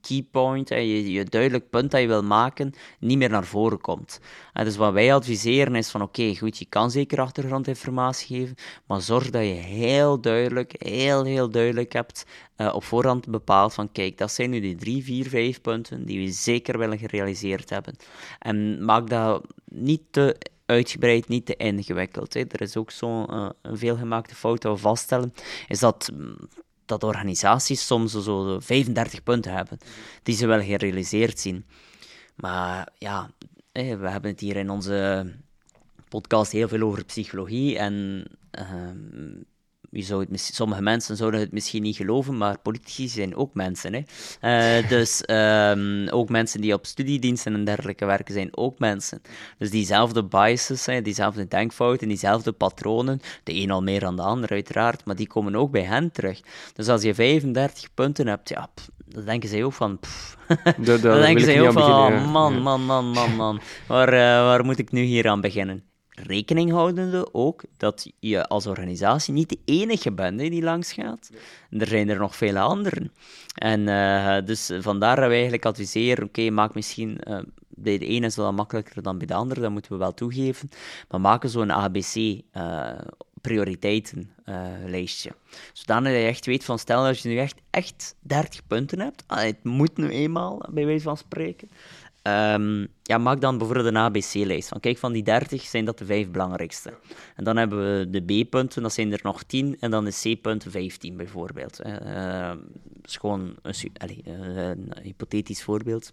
keypoint, 0.00 0.70
uh, 0.70 0.78
je, 0.78 1.12
je 1.12 1.24
duidelijk 1.24 1.70
punt 1.70 1.90
dat 1.90 2.00
je 2.00 2.06
wil 2.06 2.22
maken, 2.22 2.72
niet 2.98 3.18
meer 3.18 3.30
naar 3.30 3.44
voren 3.44 3.80
komt. 3.80 4.20
En 4.52 4.64
dus 4.64 4.76
wat 4.76 4.92
wij 4.92 5.14
adviseren 5.14 5.74
is 5.74 5.90
van 5.90 6.02
oké, 6.02 6.36
goed, 6.36 6.58
je 6.58 6.64
kan 6.64 6.90
zeker 6.90 7.20
achtergrondinformatie 7.20 8.36
geven, 8.36 8.54
maar 8.86 9.00
zorg 9.00 9.30
dat 9.30 9.42
je 9.42 9.48
heel 9.52 10.20
duidelijk, 10.20 10.74
heel 10.78 11.24
heel 11.24 11.50
duidelijk 11.50 11.92
hebt 11.92 12.26
op 12.72 12.84
voorhand 12.84 13.28
bepaald 13.28 13.74
van 13.74 13.92
kijk, 13.92 14.18
dat 14.18 14.32
zijn 14.32 14.50
nu 14.50 14.60
die 14.60 14.76
drie, 14.76 15.04
vier, 15.04 15.28
vijf 15.28 15.60
punten 15.60 16.04
die 16.04 16.26
we 16.26 16.32
zeker 16.32 16.78
willen 16.78 16.98
gerealiseerd 16.98 17.70
hebben. 17.70 17.96
En 18.38 18.84
maak 18.84 19.08
dat 19.08 19.46
niet 19.64 20.02
te 20.10 20.36
uitgebreid, 20.66 21.28
niet 21.28 21.46
te 21.46 21.56
ingewikkeld. 21.56 22.34
Hè. 22.34 22.40
Er 22.40 22.60
is 22.60 22.76
ook 22.76 22.90
zo'n 22.90 23.26
uh, 23.30 23.50
veelgemaakte 23.62 24.34
fout 24.34 24.62
dat 24.62 24.80
vaststellen, 24.80 25.32
is 25.68 25.78
dat, 25.78 26.10
mm, 26.14 26.36
dat 26.86 27.04
organisaties 27.04 27.86
soms 27.86 28.12
zo 28.12 28.60
35 28.60 29.22
punten 29.22 29.52
hebben, 29.52 29.78
die 30.22 30.34
ze 30.34 30.46
wel 30.46 30.62
gerealiseerd 30.62 31.38
zien. 31.38 31.64
Maar 32.34 32.88
ja, 32.98 33.30
we 33.72 34.08
hebben 34.08 34.30
het 34.30 34.40
hier 34.40 34.56
in 34.56 34.70
onze 34.70 35.26
podcast 36.08 36.52
heel 36.52 36.68
veel 36.68 36.82
over 36.82 37.04
psychologie 37.04 37.78
en 37.78 38.24
uh, 38.58 39.34
je 39.94 40.02
zou 40.02 40.26
het, 40.30 40.40
sommige 40.40 40.82
mensen 40.82 41.16
zouden 41.16 41.40
het 41.40 41.52
misschien 41.52 41.82
niet 41.82 41.96
geloven, 41.96 42.36
maar 42.36 42.58
politici 42.58 43.08
zijn 43.08 43.36
ook 43.36 43.54
mensen. 43.54 43.92
Hè? 43.92 44.02
Uh, 44.80 44.88
dus 44.94 45.22
um, 45.26 46.08
ook 46.08 46.28
mensen 46.28 46.60
die 46.60 46.74
op 46.74 46.86
studiediensten 46.86 47.54
en 47.54 47.64
dergelijke 47.64 48.04
werken 48.04 48.34
zijn 48.34 48.56
ook 48.56 48.78
mensen. 48.78 49.22
Dus 49.58 49.70
diezelfde 49.70 50.24
biases, 50.24 50.86
hè, 50.86 51.02
diezelfde 51.02 51.48
denkfouten, 51.48 52.08
diezelfde 52.08 52.52
patronen, 52.52 53.20
de 53.44 53.54
een 53.54 53.70
al 53.70 53.82
meer 53.82 54.00
dan 54.00 54.16
de 54.16 54.22
ander 54.22 54.50
uiteraard, 54.50 55.04
maar 55.04 55.16
die 55.16 55.26
komen 55.26 55.56
ook 55.56 55.70
bij 55.70 55.84
hen 55.84 56.12
terug. 56.12 56.40
Dus 56.74 56.88
als 56.88 57.02
je 57.02 57.14
35 57.14 57.94
punten 57.94 58.26
hebt, 58.26 58.48
ja, 58.48 58.70
pff, 58.74 58.88
dan 59.06 59.24
denken 59.24 59.48
zij 59.48 59.64
ook 59.64 59.72
van... 59.72 59.98
Pff, 59.98 60.36
dan 60.78 61.00
denken 61.00 61.44
zij 61.44 61.60
ook 61.60 61.72
van, 61.72 62.12
man, 62.30 62.62
man, 62.62 62.84
man, 62.84 63.10
man, 63.10 63.36
man, 63.36 63.60
waar, 63.88 64.12
uh, 64.12 64.18
waar 64.18 64.64
moet 64.64 64.78
ik 64.78 64.92
nu 64.92 65.02
hier 65.02 65.28
aan 65.28 65.40
beginnen? 65.40 65.91
Rekening 66.14 66.70
houdende 66.70 67.34
ook 67.34 67.62
dat 67.76 68.12
je 68.18 68.46
als 68.46 68.66
organisatie 68.66 69.32
niet 69.32 69.48
de 69.48 69.58
enige 69.64 70.12
bent 70.12 70.38
die 70.38 70.62
langs 70.62 70.92
gaat. 70.92 71.30
Er 71.70 71.86
zijn 71.86 72.08
er 72.08 72.18
nog 72.18 72.36
vele 72.36 72.60
anderen. 72.60 73.12
En 73.54 73.80
uh, 73.80 74.36
dus 74.44 74.70
vandaar 74.80 75.16
dat 75.16 75.26
we 75.26 75.32
eigenlijk 75.32 75.66
adviseren, 75.66 76.24
oké, 76.24 76.50
maak 76.50 76.74
misschien... 76.74 77.20
Uh, 77.28 77.38
bij 77.74 77.98
de 77.98 78.06
ene 78.06 78.26
is 78.26 78.34
dat 78.34 78.52
makkelijker 78.52 79.02
dan 79.02 79.18
bij 79.18 79.26
de 79.26 79.34
andere, 79.34 79.60
dat 79.60 79.70
moeten 79.70 79.92
we 79.92 79.98
wel 79.98 80.14
toegeven. 80.14 80.68
Maar 81.08 81.20
maken 81.20 81.48
zo'n 81.48 81.72
ABC 81.72 82.14
uh, 82.16 82.90
prioriteitenlijstje. 83.40 85.34
Zodanig 85.72 86.12
dat 86.12 86.20
je 86.20 86.26
echt 86.26 86.46
weet 86.46 86.64
van, 86.64 86.78
stel 86.78 87.04
dat 87.04 87.20
je 87.20 87.28
nu 87.28 87.38
echt, 87.38 87.60
echt 87.70 88.14
30 88.20 88.66
punten 88.66 89.00
hebt, 89.00 89.24
het 89.26 89.64
moet 89.64 89.96
nu 89.96 90.08
eenmaal, 90.08 90.62
bij 90.70 90.86
wijze 90.86 91.02
van 91.02 91.16
spreken, 91.16 91.70
Um, 92.22 92.88
ja, 93.02 93.18
maak 93.18 93.40
dan 93.40 93.58
bijvoorbeeld 93.58 93.86
een 93.86 93.96
ABC-lijst. 93.96 94.68
Van 94.68 94.80
kijk, 94.80 94.98
van 94.98 95.12
die 95.12 95.22
30 95.22 95.62
zijn 95.62 95.84
dat 95.84 95.98
de 95.98 96.04
vijf 96.04 96.30
belangrijkste. 96.30 96.98
En 97.36 97.44
dan 97.44 97.56
hebben 97.56 97.98
we 97.98 98.10
de 98.10 98.42
B-punten, 98.44 98.82
dat 98.82 98.92
zijn 98.92 99.12
er 99.12 99.20
nog 99.22 99.42
10. 99.42 99.76
En 99.80 99.90
dan 99.90 100.04
de 100.04 100.36
C-punten 100.36 100.70
15 100.70 101.16
bijvoorbeeld. 101.16 101.80
Uh, 101.86 102.48
dat 102.84 103.10
is 103.10 103.16
gewoon 103.16 103.56
een, 103.62 103.74
allez, 103.96 104.18
een 104.24 104.92
hypothetisch 105.02 105.62
voorbeeld. 105.62 106.12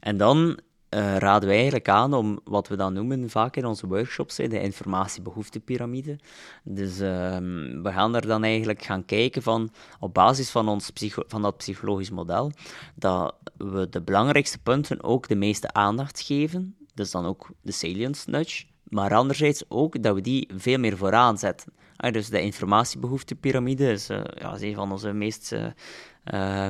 En 0.00 0.16
dan 0.16 0.60
uh, 0.90 1.16
raden 1.16 1.48
we 1.48 1.54
eigenlijk 1.54 1.88
aan 1.88 2.14
om 2.14 2.40
wat 2.44 2.68
we 2.68 2.76
dan 2.76 2.92
noemen 2.92 3.30
vaak 3.30 3.56
in 3.56 3.66
onze 3.66 3.86
workshops, 3.86 4.36
de 4.36 4.60
informatiebehoeftepiramide. 4.60 6.18
Dus 6.64 7.00
ehm, 7.00 7.82
we 7.82 7.92
gaan 7.92 8.14
er 8.14 8.26
dan 8.26 8.44
eigenlijk 8.44 8.82
gaan 8.82 9.04
kijken 9.04 9.42
van, 9.42 9.70
op 10.00 10.14
basis 10.14 10.50
van, 10.50 10.68
ons 10.68 10.90
van 11.26 11.42
dat 11.42 11.56
psychologisch 11.56 12.10
model, 12.10 12.52
dat 12.94 13.34
we 13.56 13.88
de 13.88 14.02
belangrijkste 14.02 14.58
punten 14.58 15.02
ook 15.02 15.28
de 15.28 15.36
meeste 15.36 15.72
aandacht 15.72 16.20
geven. 16.20 16.76
Dus 16.94 17.10
dan 17.10 17.26
ook 17.26 17.50
de 17.62 17.72
salience 17.72 18.30
nudge. 18.30 18.64
Maar 18.88 19.14
anderzijds 19.14 19.64
ook 19.68 20.02
dat 20.02 20.14
we 20.14 20.20
die 20.20 20.48
veel 20.56 20.78
meer 20.78 20.96
vooraan 20.96 21.38
zetten. 21.38 21.72
Ah, 21.96 22.12
dus 22.12 22.28
de 22.28 22.40
informatiebehoeftepiramide 22.40 23.90
is, 23.90 24.10
uh, 24.10 24.20
ja, 24.34 24.54
is 24.54 24.62
een 24.62 24.74
van 24.74 24.92
onze 24.92 25.12
meest... 25.12 25.52
Uh, 25.52 26.68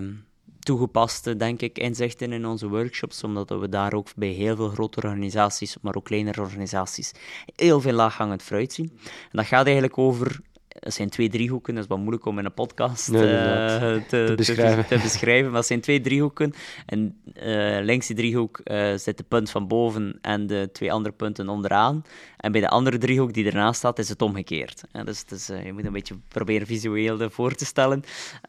toegepaste, 0.59 1.37
denk 1.37 1.61
ik, 1.63 1.79
inzichten 1.79 2.33
in 2.33 2.47
onze 2.47 2.69
workshops, 2.69 3.25
omdat 3.25 3.49
we 3.49 3.69
daar 3.69 3.93
ook 3.93 4.09
bij 4.17 4.29
heel 4.29 4.57
veel 4.57 4.69
grote 4.69 5.01
organisaties, 5.01 5.77
maar 5.81 5.95
ook 5.95 6.05
kleinere 6.05 6.41
organisaties, 6.41 7.13
heel 7.57 7.81
veel 7.81 7.93
laaghangend 7.93 8.43
fruit 8.43 8.73
zien. 8.73 8.91
En 9.03 9.31
dat 9.31 9.47
gaat 9.47 9.65
eigenlijk 9.65 9.99
over 9.99 10.41
het 10.81 10.95
zijn 10.95 11.11
twee 11.11 11.29
driehoeken, 11.29 11.75
dat 11.75 11.83
is 11.83 11.89
wat 11.89 11.99
moeilijk 11.99 12.25
om 12.25 12.39
in 12.39 12.45
een 12.45 12.55
podcast 12.55 13.09
uh, 13.09 13.19
te, 13.19 14.03
te, 14.09 14.33
beschrijven. 14.37 14.87
Te, 14.87 14.99
beschrijven. 15.03 15.49
Maar 15.49 15.59
het 15.59 15.67
zijn 15.67 15.81
twee 15.81 16.01
driehoeken. 16.01 16.53
En 16.87 17.21
uh, 17.43 17.79
links 17.81 18.07
die 18.07 18.17
driehoek 18.17 18.61
uh, 18.65 18.95
zit 18.95 19.17
de 19.17 19.25
punt 19.29 19.51
van 19.51 19.69
boven 19.69 20.19
en 20.23 20.47
de 20.47 20.69
twee 20.73 20.93
andere 20.93 21.15
punten 21.15 21.49
onderaan. 21.49 22.03
En 22.37 22.53
bij 22.53 22.61
de 22.61 22.69
andere 22.69 22.99
driehoek 22.99 23.33
die 23.33 23.47
ernaast 23.47 23.79
staat, 23.79 23.99
is 23.99 24.09
het 24.09 24.23
omgekeerd. 24.23 24.83
dus, 25.05 25.25
dus 25.25 25.47
je 25.47 25.73
moet 25.73 25.85
een 25.85 25.93
beetje 25.93 26.15
proberen 26.29 26.67
visueel 26.67 27.31
voor 27.31 27.55
te 27.55 27.65
stellen. 27.65 28.03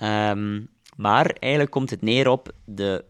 Um, 0.04 0.70
maar 1.00 1.36
eigenlijk 1.40 1.72
komt 1.72 1.90
het 1.90 2.02
neer 2.02 2.28
op 2.28 2.52
de 2.66 3.06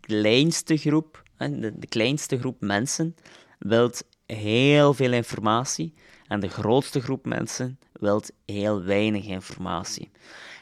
kleinste 0.00 0.76
groep, 0.76 1.22
de, 1.36 1.72
de 1.78 1.86
kleinste 1.86 2.38
groep 2.38 2.60
mensen 2.60 3.14
wilt 3.58 4.04
heel 4.26 4.94
veel 4.94 5.12
informatie 5.12 5.94
en 6.26 6.40
de 6.40 6.48
grootste 6.48 7.00
groep 7.00 7.24
mensen 7.24 7.78
wilt 7.92 8.30
heel 8.44 8.82
weinig 8.82 9.24
informatie. 9.24 10.10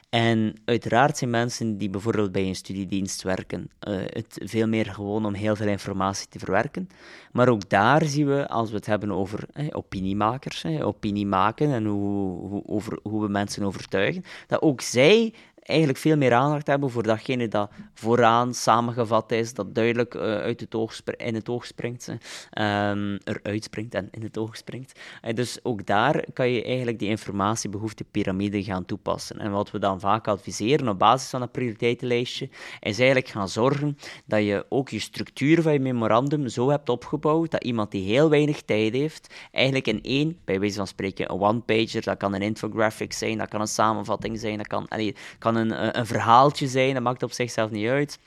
En 0.09 0.55
uiteraard 0.65 1.19
zijn 1.19 1.31
mensen 1.31 1.79
die 1.79 1.91
bijvoorbeeld 1.91 2.33
bij 2.33 2.47
een 2.47 2.55
studiedienst 2.55 3.23
werken, 3.23 3.71
uh, 3.89 3.97
het 4.07 4.41
veel 4.45 4.67
meer 4.67 4.87
gewoon 4.87 5.27
om 5.27 5.35
heel 5.35 5.57
veel 5.57 5.67
informatie 5.67 6.29
te 6.29 6.39
verwerken. 6.39 6.89
Maar 7.33 7.49
ook 7.49 7.69
daar 7.69 8.05
zien 8.05 8.27
we, 8.27 8.49
als 8.49 8.71
we 8.71 8.77
het 8.77 8.87
hebben 8.87 9.13
over 9.13 9.49
eh, 9.53 9.67
opiniemakers, 9.71 10.65
eh, 10.65 10.87
opinie 10.87 11.27
maken 11.27 11.73
en 11.73 11.85
hoe, 11.85 12.49
hoe, 12.49 12.63
over, 12.67 12.99
hoe 13.03 13.23
we 13.23 13.29
mensen 13.29 13.65
overtuigen, 13.65 14.25
dat 14.47 14.63
ook 14.63 14.81
zij 14.81 15.35
eigenlijk 15.69 15.99
veel 15.99 16.17
meer 16.17 16.35
aandacht 16.35 16.67
hebben 16.67 16.91
voor 16.91 17.03
datgene 17.03 17.49
dat 17.49 17.71
vooraan 17.95 18.55
samengevat 18.55 19.33
is, 19.33 19.55
dat 19.55 19.75
duidelijk 19.75 20.15
uh, 20.15 20.23
uit 20.23 20.61
het 20.61 20.75
oog 20.75 21.01
in 21.17 21.35
het 21.35 21.49
oog 21.49 21.67
springt, 21.67 22.09
um, 22.09 23.19
eruit 23.25 23.65
springt 23.65 23.95
en 23.95 24.09
in 24.11 24.23
het 24.23 24.39
oog 24.39 24.57
springt. 24.57 25.01
Uh, 25.25 25.35
dus 25.35 25.59
ook 25.63 25.87
daar 25.87 26.25
kan 26.33 26.51
je 26.51 26.65
eigenlijk 26.65 26.99
die 26.99 27.09
informatiebehoeftepiramide 27.09 28.63
gaan 28.63 28.85
toepassen. 28.85 29.39
En 29.39 29.51
wat 29.51 29.71
we 29.71 29.79
dan 29.79 30.01
vaak 30.01 30.29
adviseren 30.29 30.89
op 30.89 30.99
basis 30.99 31.31
van 31.31 31.41
dat 31.41 31.53
prioriteitenlijstje, 31.53 32.49
is 32.81 32.99
eigenlijk 32.99 33.29
gaan 33.29 33.49
zorgen 33.49 33.99
dat 34.25 34.45
je 34.45 34.67
ook 34.69 34.89
je 34.89 34.99
structuur 34.99 35.63
van 35.63 35.73
je 35.73 35.81
memorandum 35.81 36.49
zo 36.49 36.71
hebt 36.71 36.89
opgebouwd 36.89 37.51
dat 37.51 37.65
iemand 37.65 37.91
die 37.91 38.13
heel 38.13 38.31
weinig 38.31 38.63
tijd 38.63 38.93
heeft, 38.93 39.35
eigenlijk 39.53 39.87
in 39.87 40.03
één, 40.03 40.39
bij 40.45 40.61
wijze 40.61 40.77
van 40.77 40.87
spreken, 40.87 41.31
een 41.33 41.41
one-pager, 41.41 42.03
dat 42.03 42.17
kan 42.17 42.35
een 42.35 42.43
infographic 42.43 43.13
zijn, 43.13 43.39
dat 43.39 43.49
kan 43.49 43.61
een 43.61 43.67
samenvatting 43.67 44.39
zijn, 44.39 44.57
dat 44.57 44.67
kan, 44.67 44.89
allee, 44.89 45.15
kan 45.39 45.57
een, 45.59 45.99
een 45.99 46.07
verhaaltje 46.07 46.69
zijn, 46.69 46.95
dat 46.95 47.03
maakt 47.03 47.23
op 47.23 47.33
zichzelf 47.33 47.71
niet 47.71 47.89
uit. 47.89 48.19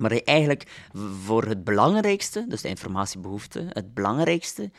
Maar 0.00 0.10
eigenlijk 0.10 0.84
voor 1.24 1.44
het 1.44 1.64
belangrijkste, 1.64 2.44
dus 2.48 2.62
de 2.62 2.68
informatiebehoefte, 2.68 3.66
het 3.68 3.94
belangrijkste 3.94 4.70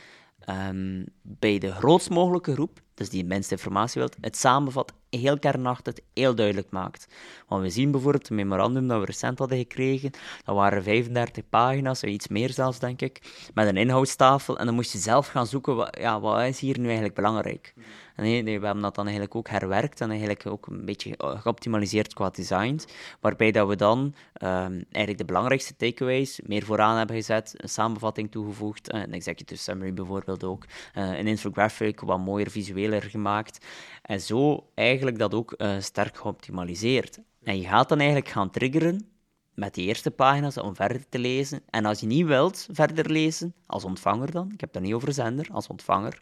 um, 0.50 1.06
bij 1.22 1.58
de 1.58 1.72
grootst 1.72 2.10
mogelijke 2.10 2.54
groep, 2.54 2.82
dus 2.94 3.10
die 3.10 3.26
minste 3.26 3.56
informatie 3.56 4.02
wilt, 4.02 4.16
het 4.22 4.38
samenvat, 4.38 4.94
heel 5.10 5.40
kernachtig, 5.40 5.94
heel 6.14 6.36
duidelijk 6.36 6.72
maakt. 6.72 7.08
Want 7.48 7.62
we 7.62 7.70
zien 7.70 7.92
bijvoorbeeld 7.92 8.28
het 8.28 8.38
memorandum 8.38 8.88
dat 8.88 9.00
we 9.00 9.06
recent 9.06 9.40
hadden 9.40 9.58
gekregen, 9.58 10.12
dat 10.44 10.56
waren 10.56 10.84
35 10.84 11.50
pagina's, 11.50 12.04
iets 12.04 12.28
meer 12.28 12.50
zelfs, 12.50 12.80
denk 12.80 13.02
ik, 13.02 13.22
met 13.54 13.68
een 13.68 13.78
inhoudstafel. 13.78 14.60
En 14.60 14.66
dan 14.66 14.76
moest 14.76 14.92
je 14.92 14.98
zelf 14.98 15.28
gaan 15.28 15.48
zoeken, 15.48 15.76
wat, 15.76 15.98
ja, 16.00 16.20
wat 16.20 16.42
is 16.42 16.60
hier 16.60 16.80
nu 16.80 16.86
eigenlijk 16.86 17.16
belangrijk? 17.16 17.74
We 18.16 18.26
hebben 18.26 18.82
dat 18.82 18.96
dan 18.96 19.06
eigenlijk 19.06 19.36
ook 19.36 19.50
herwerkt 19.50 20.02
en 20.02 20.10
eigenlijk 20.10 20.46
ook 20.46 20.68
een 20.68 20.86
beetje 20.86 21.18
eh, 21.18 21.42
geoptimaliseerd 21.42 22.14
qua 22.14 22.30
design. 22.30 22.80
Waarbij 23.20 23.52
dat 23.52 23.68
we 23.68 23.76
dan 23.76 24.00
um, 24.00 24.86
eigenlijk 24.92 25.18
de 25.18 25.26
belangrijkste 25.26 25.76
takeaways 25.76 26.40
meer 26.46 26.64
vooraan 26.64 26.98
hebben 26.98 27.16
gezet, 27.16 27.54
een 27.58 27.70
samenvatting 27.70 28.32
toegevoegd, 28.32 28.94
uh, 28.94 29.02
een 29.02 29.14
executive 29.14 29.62
summary 29.62 29.94
bijvoorbeeld 29.94 30.44
ook, 30.44 30.66
uh, 30.98 31.18
een 31.18 31.28
infographic, 31.28 32.00
wat 32.00 32.20
mooier, 32.20 32.50
visueler 32.50 33.02
gemaakt. 33.02 33.66
En 34.02 34.22
zo 34.22 34.68
eigenlijk 34.76 35.18
dat 35.18 35.34
ook 35.34 35.56
sterk 35.80 36.18
geoptimaliseerd. 36.18 37.20
En 37.44 37.58
je 37.58 37.68
gaat 37.68 37.90
dan 37.90 37.98
eigenlijk 37.98 38.30
gaan 38.30 38.50
triggeren 38.50 39.13
met 39.56 39.74
die 39.74 39.88
eerste 39.88 40.12
pagina's 40.12 40.58
om 40.58 40.76
verder 40.76 41.02
te 41.10 41.20
lezen. 41.20 41.62
En 41.70 41.86
als 41.86 42.00
je 42.00 42.06
niet 42.06 42.26
wilt 42.26 42.68
verder 42.72 43.12
lezen, 43.12 43.54
als 43.66 43.84
ontvanger 43.84 44.32
dan, 44.32 44.52
ik 44.54 44.60
heb 44.60 44.74
het 44.74 44.84
niet 44.84 44.94
over 44.94 45.14
zender, 45.14 45.48
als 45.52 45.68
ontvanger, 45.68 46.22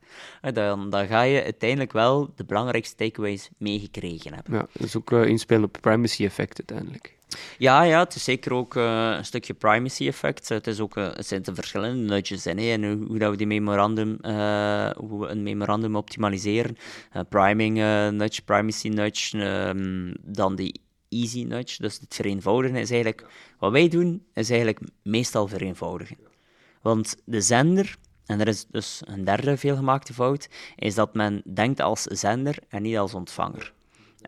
dan, 0.53 0.89
dan 0.89 1.07
ga 1.07 1.21
je 1.21 1.43
uiteindelijk 1.43 1.91
wel 1.91 2.31
de 2.35 2.43
belangrijkste 2.43 2.95
takeaways 2.95 3.49
meegekregen 3.57 4.33
hebben. 4.33 4.53
Ja, 4.53 4.67
dat 4.73 4.87
is 4.87 4.95
ook 4.95 5.11
uh, 5.11 5.25
inspelen 5.25 5.63
op 5.63 5.77
privacy-effect 5.81 6.57
uiteindelijk. 6.57 7.19
Ja, 7.57 7.81
ja, 7.83 7.99
het 7.99 8.15
is 8.15 8.23
zeker 8.23 8.53
ook 8.53 8.75
uh, 8.75 9.13
een 9.17 9.25
stukje 9.25 9.53
privacy-effect. 9.53 10.49
Het, 10.49 10.67
is 10.67 10.79
ook, 10.79 10.97
uh, 10.97 11.13
het 11.13 11.27
zijn 11.27 11.41
de 11.41 11.55
verschillende 11.55 12.13
nudges 12.13 12.45
in, 12.45 12.57
hè, 12.57 12.71
en 12.71 12.83
hoe, 12.83 13.07
hoe, 13.07 13.17
dat 13.17 13.29
we 13.29 13.37
die 13.37 13.47
memorandum, 13.47 14.17
hoe 14.97 15.19
we 15.19 15.27
een 15.27 15.43
memorandum 15.43 15.95
optimaliseren. 15.95 16.77
priming 17.29 17.77
nudge, 18.11 18.41
privacy 18.41 18.87
nudge, 18.87 19.37
um, 19.37 20.13
dan 20.21 20.55
die 20.55 20.81
easy 21.11 21.43
nudge, 21.43 21.81
dus 21.81 21.99
het 21.99 22.15
vereenvoudigen, 22.15 22.77
is 22.77 22.91
eigenlijk... 22.91 23.25
Wat 23.59 23.71
wij 23.71 23.87
doen, 23.87 24.25
is 24.33 24.49
eigenlijk 24.49 24.79
meestal 25.03 25.47
vereenvoudigen. 25.47 26.17
Want 26.81 27.15
de 27.25 27.41
zender, 27.41 27.95
en 28.25 28.39
er 28.39 28.47
is 28.47 28.65
dus 28.67 29.01
een 29.05 29.23
derde 29.23 29.57
veelgemaakte 29.57 30.13
fout, 30.13 30.49
is 30.75 30.95
dat 30.95 31.13
men 31.13 31.41
denkt 31.53 31.79
als 31.79 32.01
zender 32.01 32.57
en 32.69 32.81
niet 32.81 32.97
als 32.97 33.13
ontvanger. 33.13 33.73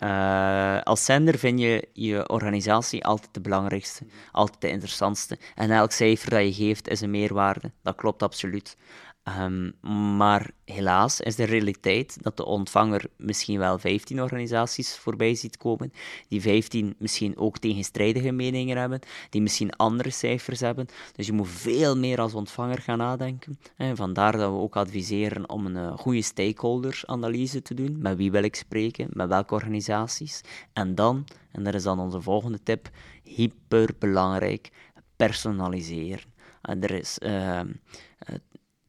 Uh, 0.03 0.81
als 0.81 1.05
zender 1.05 1.37
vind 1.37 1.59
je 1.59 1.87
je 1.93 2.29
organisatie 2.29 3.05
altijd 3.05 3.33
de 3.33 3.41
belangrijkste, 3.41 4.05
altijd 4.31 4.61
de 4.61 4.69
interessantste. 4.69 5.37
En 5.55 5.71
elk 5.71 5.91
cijfer 5.91 6.29
dat 6.29 6.43
je 6.43 6.53
geeft 6.53 6.87
is 6.87 7.01
een 7.01 7.11
meerwaarde. 7.11 7.71
Dat 7.81 7.95
klopt 7.95 8.23
absoluut. 8.23 8.77
Ehm, 9.23 9.71
maar 10.17 10.51
helaas 10.65 11.19
is 11.19 11.35
de 11.35 11.43
realiteit 11.43 12.17
dat 12.23 12.37
de 12.37 12.45
ontvanger 12.45 13.05
misschien 13.17 13.59
wel 13.59 13.79
15 13.79 14.21
organisaties 14.21 14.97
voorbij 14.97 15.35
ziet 15.35 15.57
komen, 15.57 15.93
die 16.27 16.41
15 16.41 16.95
misschien 16.97 17.37
ook 17.37 17.57
tegenstrijdige 17.57 18.31
meningen 18.31 18.77
hebben, 18.77 18.99
die 19.29 19.41
misschien 19.41 19.75
andere 19.75 20.09
cijfers 20.09 20.59
hebben. 20.59 20.87
Dus 21.15 21.25
je 21.25 21.33
moet 21.33 21.47
veel 21.49 21.97
meer 21.97 22.19
als 22.19 22.33
ontvanger 22.33 22.81
gaan 22.81 22.97
nadenken. 22.97 23.59
En 23.75 23.95
vandaar 23.95 24.31
dat 24.31 24.51
we 24.51 24.57
ook 24.57 24.75
adviseren 24.75 25.49
om 25.49 25.65
een 25.65 25.75
uh, 25.75 25.97
goede 25.97 26.21
stakeholders-analyse 26.21 27.61
te 27.61 27.73
doen. 27.73 28.01
Met 28.01 28.17
wie 28.17 28.31
wil 28.31 28.43
ik 28.43 28.55
spreken, 28.55 29.07
met 29.11 29.27
welke 29.27 29.53
organisaties. 29.53 30.41
En 30.73 30.95
dan, 30.95 31.25
en 31.51 31.63
dat 31.63 31.73
is 31.73 31.83
dan 31.83 31.99
onze 31.99 32.21
volgende 32.21 32.63
tip, 32.63 32.89
hyperbelangrijk, 33.23 34.71
personaliseren. 35.15 36.31
En 36.61 36.81
er 36.81 36.91
is 36.91 37.19
uh, 37.21 37.61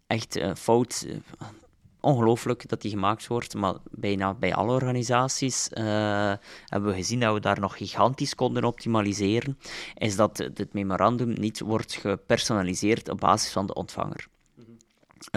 echt 0.07 0.37
uh, 0.37 0.55
fout. 0.55 1.05
Uh, 1.07 1.17
ongelooflijk 2.05 2.69
dat 2.69 2.81
die 2.81 2.91
gemaakt 2.91 3.27
wordt, 3.27 3.55
maar 3.55 3.75
bijna 3.91 4.35
bij 4.35 4.55
alle 4.55 4.73
organisaties 4.73 5.69
uh, 5.73 5.85
hebben 6.65 6.91
we 6.91 6.95
gezien 6.95 7.21
dat 7.21 7.35
we 7.35 7.41
daar 7.41 7.61
nog 7.61 7.77
gigantisch 7.77 8.35
konden 8.35 8.65
optimaliseren, 8.65 9.59
is 9.95 10.17
dat 10.17 10.39
het 10.39 10.73
memorandum 10.73 11.33
niet 11.33 11.61
wordt 11.61 11.95
gepersonaliseerd 11.95 13.09
op 13.09 13.21
basis 13.21 13.53
van 13.53 13.67
de 13.67 13.75
ontvanger. 13.75 14.27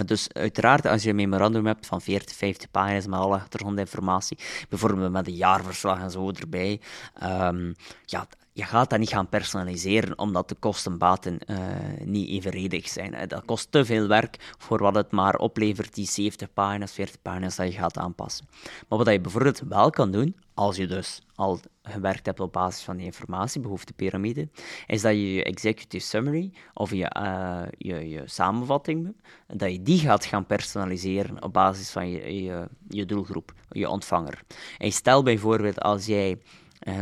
Dus 0.05 0.33
uiteraard, 0.33 0.85
als 0.85 1.03
je 1.03 1.09
een 1.09 1.15
memorandum 1.15 1.65
hebt 1.65 1.85
van 1.85 2.01
40, 2.01 2.35
50 2.35 2.71
pagina's 2.71 3.07
met 3.07 3.19
alle 3.19 3.35
achtergrondinformatie, 3.35 4.37
bijvoorbeeld 4.69 5.11
met 5.11 5.27
een 5.27 5.35
jaarverslag 5.35 5.99
en 5.99 6.11
zo 6.11 6.31
erbij, 6.31 6.81
um, 7.23 7.75
ja, 8.05 8.27
je 8.57 8.63
gaat 8.63 8.89
dat 8.89 8.99
niet 8.99 9.09
gaan 9.09 9.29
personaliseren, 9.29 10.19
omdat 10.19 10.49
de 10.49 10.55
kostenbaten 10.55 11.39
uh, 11.47 11.57
niet 12.03 12.29
evenredig 12.29 12.87
zijn. 12.87 13.27
Dat 13.27 13.45
kost 13.45 13.71
te 13.71 13.85
veel 13.85 14.07
werk 14.07 14.55
voor 14.57 14.79
wat 14.79 14.95
het 14.95 15.11
maar 15.11 15.35
oplevert, 15.35 15.93
die 15.93 16.05
70 16.05 16.53
pagina's, 16.53 16.91
40 16.93 17.21
pagina's 17.21 17.55
dat 17.55 17.67
je 17.67 17.79
gaat 17.79 17.97
aanpassen. 17.97 18.47
Maar 18.87 18.97
wat 18.97 19.07
je 19.07 19.21
bijvoorbeeld 19.21 19.61
wel 19.69 19.89
kan 19.89 20.11
doen, 20.11 20.35
als 20.53 20.75
je 20.75 20.87
dus 20.87 21.21
al 21.35 21.59
gewerkt 21.83 22.25
hebt 22.25 22.39
op 22.39 22.53
basis 22.53 22.83
van 22.83 22.97
die 22.97 23.05
informatiebehoeftepiramide, 23.05 24.49
is 24.87 25.01
dat 25.01 25.11
je 25.11 25.33
je 25.33 25.43
executive 25.43 26.05
summary 26.05 26.51
of 26.73 26.91
je, 26.91 27.15
uh, 27.19 27.61
je, 27.77 28.09
je 28.09 28.21
samenvatting, 28.25 29.15
dat 29.47 29.71
je 29.71 29.81
die 29.81 29.99
gaat 29.99 30.25
gaan 30.25 30.45
personaliseren 30.45 31.43
op 31.43 31.53
basis 31.53 31.89
van 31.89 32.09
je, 32.09 32.43
je, 32.43 32.67
je 32.87 33.05
doelgroep, 33.05 33.53
je 33.69 33.89
ontvanger. 33.89 34.41
En 34.77 34.91
stel 34.91 35.23
bijvoorbeeld 35.23 35.81
als 35.81 36.05
jij 36.05 36.37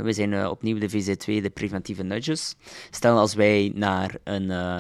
we 0.04 0.14
zijn 0.14 0.32
uh, 0.32 0.50
opnieuw 0.50 0.78
de 0.78 0.90
VZ2, 0.90 1.42
de 1.42 1.52
preventieve 1.54 2.04
nudges. 2.04 2.56
Stel 2.90 3.18
als 3.18 3.34
wij 3.34 3.72
naar 3.76 4.18
een, 4.24 4.44
uh, 4.44 4.80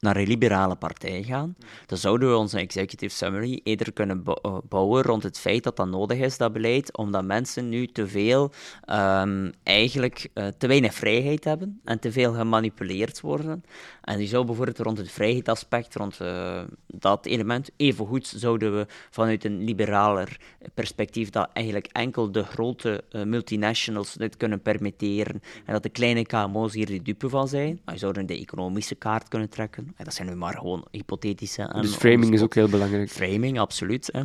naar 0.00 0.16
een 0.16 0.26
liberale 0.26 0.76
partij 0.76 1.22
gaan, 1.22 1.56
dan 1.86 1.98
zouden 1.98 2.28
we 2.28 2.36
onze 2.36 2.58
executive 2.58 3.14
summary 3.14 3.60
eerder 3.62 3.92
kunnen 3.92 4.22
bouwen 4.68 5.02
rond 5.02 5.22
het 5.22 5.38
feit 5.38 5.64
dat 5.64 5.76
dat 5.76 5.88
nodig 5.88 6.18
is, 6.18 6.36
dat 6.36 6.52
beleid, 6.52 6.96
omdat 6.96 7.24
mensen 7.24 7.68
nu 7.68 7.86
te 7.86 8.08
veel, 8.08 8.52
um, 8.90 9.52
eigenlijk 9.62 10.28
te 10.58 10.66
weinig 10.66 10.94
vrijheid 10.94 11.44
hebben 11.44 11.80
en 11.84 12.00
te 12.00 12.12
veel 12.12 12.32
gemanipuleerd 12.32 13.20
worden. 13.20 13.64
En 14.06 14.18
die 14.18 14.28
zou 14.28 14.44
bijvoorbeeld 14.44 14.78
rond 14.78 14.98
het 14.98 15.10
vrijheidsaspect, 15.10 15.94
rond 15.94 16.18
uh, 16.22 16.60
dat 16.86 17.26
element, 17.26 17.70
evengoed 17.76 18.26
zouden 18.26 18.76
we 18.76 18.86
vanuit 19.10 19.44
een 19.44 19.64
liberaler 19.64 20.40
perspectief 20.74 21.30
dat 21.30 21.50
eigenlijk 21.52 21.86
enkel 21.92 22.32
de 22.32 22.42
grote 22.42 23.04
uh, 23.10 23.22
multinationals 23.22 24.14
dit 24.14 24.36
kunnen 24.36 24.62
permitteren 24.62 25.42
en 25.64 25.72
dat 25.72 25.82
de 25.82 25.88
kleine 25.88 26.26
KMO's 26.26 26.74
hier 26.74 26.86
de 26.86 27.02
dupe 27.02 27.28
van 27.28 27.48
zijn. 27.48 27.80
Je 27.86 27.98
zouden 27.98 28.26
de 28.26 28.38
economische 28.38 28.94
kaart 28.94 29.28
kunnen 29.28 29.48
trekken. 29.48 29.92
En 29.96 30.04
dat 30.04 30.14
zijn 30.14 30.28
nu 30.28 30.34
maar 30.34 30.54
gewoon 30.54 30.86
hypothetische... 30.90 31.76
Dus 31.80 31.94
framing 31.94 32.32
is 32.32 32.42
ook 32.42 32.54
heel 32.54 32.68
belangrijk. 32.68 33.10
Framing, 33.10 33.58
absoluut. 33.58 34.10
Hè. 34.12 34.20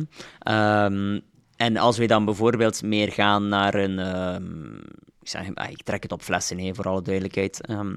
Um, 0.84 1.20
en 1.56 1.76
als 1.76 1.98
we 1.98 2.06
dan 2.06 2.24
bijvoorbeeld 2.24 2.82
meer 2.82 3.12
gaan 3.12 3.48
naar 3.48 3.74
een... 3.74 3.98
Um, 4.34 4.80
ik, 5.20 5.28
zeg, 5.28 5.54
ah, 5.54 5.70
ik 5.70 5.82
trek 5.82 6.02
het 6.02 6.12
op 6.12 6.22
flessen, 6.22 6.58
hè, 6.58 6.74
voor 6.74 6.88
alle 6.88 7.02
duidelijkheid. 7.02 7.70
Um, 7.70 7.96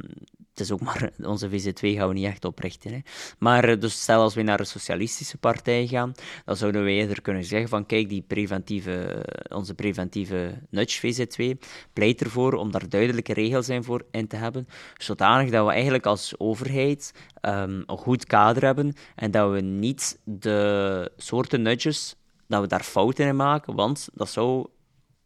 het 0.55 0.63
is 0.63 0.71
ook 0.71 0.81
maar, 0.81 1.11
onze 1.33 1.49
VZ2 1.49 1.79
gaan 1.79 2.07
we 2.07 2.13
niet 2.13 2.25
echt 2.25 2.45
oprichten. 2.45 2.91
Hè. 2.91 2.99
Maar 3.39 3.79
dus 3.79 4.01
stel 4.01 4.21
als 4.21 4.33
we 4.33 4.41
naar 4.41 4.59
een 4.59 4.65
socialistische 4.65 5.37
partij 5.37 5.87
gaan, 5.87 6.13
dan 6.45 6.55
zouden 6.55 6.83
we 6.83 6.91
eerder 6.91 7.21
kunnen 7.21 7.43
zeggen 7.43 7.69
van 7.69 7.85
kijk, 7.85 8.09
die 8.09 8.21
preventieve, 8.21 9.25
onze 9.49 9.73
preventieve 9.73 10.61
nudge 10.69 11.13
VZ2 11.13 11.59
pleit 11.93 12.21
ervoor 12.21 12.53
om 12.53 12.71
daar 12.71 12.89
duidelijke 12.89 13.33
regels 13.33 13.69
in, 13.69 13.83
voor, 13.83 14.05
te 14.27 14.35
hebben, 14.35 14.67
zodanig 14.97 15.49
dat 15.49 15.65
we 15.65 15.71
eigenlijk 15.71 16.05
als 16.05 16.39
overheid 16.39 17.13
um, 17.41 17.83
een 17.85 17.97
goed 17.97 18.25
kader 18.25 18.63
hebben 18.63 18.93
en 19.15 19.31
dat 19.31 19.51
we 19.51 19.61
niet 19.61 20.19
de 20.23 21.11
soorten 21.17 21.61
nudges, 21.61 22.15
dat 22.47 22.61
we 22.61 22.67
daar 22.67 22.83
fouten 22.83 23.27
in 23.27 23.35
maken, 23.35 23.75
want 23.75 24.09
dat 24.13 24.29
zou 24.29 24.67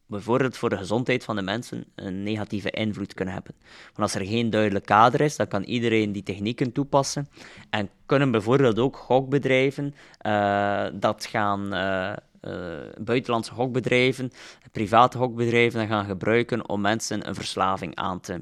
bijvoorbeeld 0.10 0.58
voor 0.58 0.70
de 0.70 0.78
gezondheid 0.78 1.24
van 1.24 1.36
de 1.36 1.42
mensen 1.42 1.86
een 1.96 2.24
negatieve 2.24 2.70
invloed 2.70 3.14
kunnen 3.14 3.34
hebben. 3.34 3.54
Want 3.86 3.98
als 3.98 4.16
er 4.16 4.26
geen 4.28 4.50
duidelijk 4.50 4.86
kader 4.86 5.22
is, 5.22 5.36
dan 5.36 5.48
kan 5.48 5.64
iedereen 5.64 6.12
die 6.12 6.24
technieken 6.24 6.72
toepassen 6.72 7.28
en 7.70 7.90
kunnen 8.06 8.32
bijvoorbeeld 8.32 8.80
ook 8.80 8.98
gokbedrijven 8.98 9.94
uh, 10.26 10.86
dat 10.94 11.26
gaan. 11.26 11.74
Uh, 11.74 12.14
uh, 12.42 12.54
buitenlandse 12.98 13.52
gokbedrijven, 13.52 14.32
private 14.72 15.18
gokbedrijven, 15.18 15.88
gaan 15.88 16.06
gebruiken 16.06 16.70
om 16.70 16.82
mensen 16.82 17.28
een 17.28 17.36
verslaving 17.36 17.96
aan 17.96 18.20
te 18.20 18.42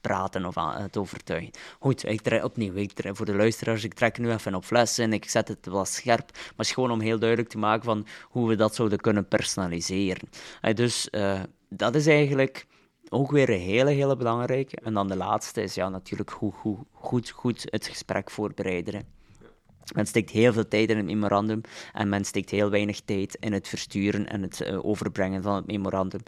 praten 0.00 0.44
of 0.44 0.56
aan 0.56 0.82
het 0.82 0.96
overtuigen. 0.96 1.50
Goed, 1.78 2.04
ik 2.04 2.20
trek 2.20 2.44
opnieuw, 2.44 2.74
ik 2.74 2.92
trek, 2.92 3.16
voor 3.16 3.26
de 3.26 3.34
luisteraars, 3.34 3.84
ik 3.84 3.94
trek 3.94 4.18
nu 4.18 4.30
even 4.30 4.54
op 4.54 4.64
flessen 4.64 5.04
en 5.04 5.12
ik 5.12 5.30
zet 5.30 5.48
het 5.48 5.66
wel 5.66 5.84
scherp, 5.84 6.30
maar 6.32 6.42
het 6.56 6.66
is 6.66 6.72
gewoon 6.72 6.90
om 6.90 7.00
heel 7.00 7.18
duidelijk 7.18 7.48
te 7.48 7.58
maken 7.58 7.84
van 7.84 8.06
hoe 8.22 8.48
we 8.48 8.56
dat 8.56 8.74
zouden 8.74 8.98
kunnen 8.98 9.28
personaliseren. 9.28 10.28
Uh, 10.62 10.74
dus 10.74 11.08
uh, 11.10 11.40
dat 11.68 11.94
is 11.94 12.06
eigenlijk 12.06 12.66
ook 13.08 13.30
weer 13.30 13.50
een 13.50 13.60
hele, 13.60 13.90
hele 13.90 14.16
belangrijke. 14.16 14.76
En 14.76 14.94
dan 14.94 15.08
de 15.08 15.16
laatste 15.16 15.62
is 15.62 15.74
ja, 15.74 15.88
natuurlijk 15.88 16.30
goed, 16.30 16.54
goed, 16.54 16.78
goed, 16.92 17.30
goed 17.30 17.66
het 17.70 17.86
gesprek 17.86 18.30
voorbereiden. 18.30 19.19
Men 19.94 20.06
steekt 20.06 20.30
heel 20.30 20.52
veel 20.52 20.68
tijd 20.68 20.90
in 20.90 20.96
het 20.96 21.06
memorandum 21.06 21.60
en 21.92 22.08
men 22.08 22.24
steekt 22.24 22.50
heel 22.50 22.70
weinig 22.70 23.00
tijd 23.00 23.34
in 23.34 23.52
het 23.52 23.68
versturen 23.68 24.28
en 24.28 24.42
het 24.42 24.60
uh, 24.60 24.84
overbrengen 24.84 25.42
van 25.42 25.54
het 25.54 25.66
memorandum. 25.66 26.20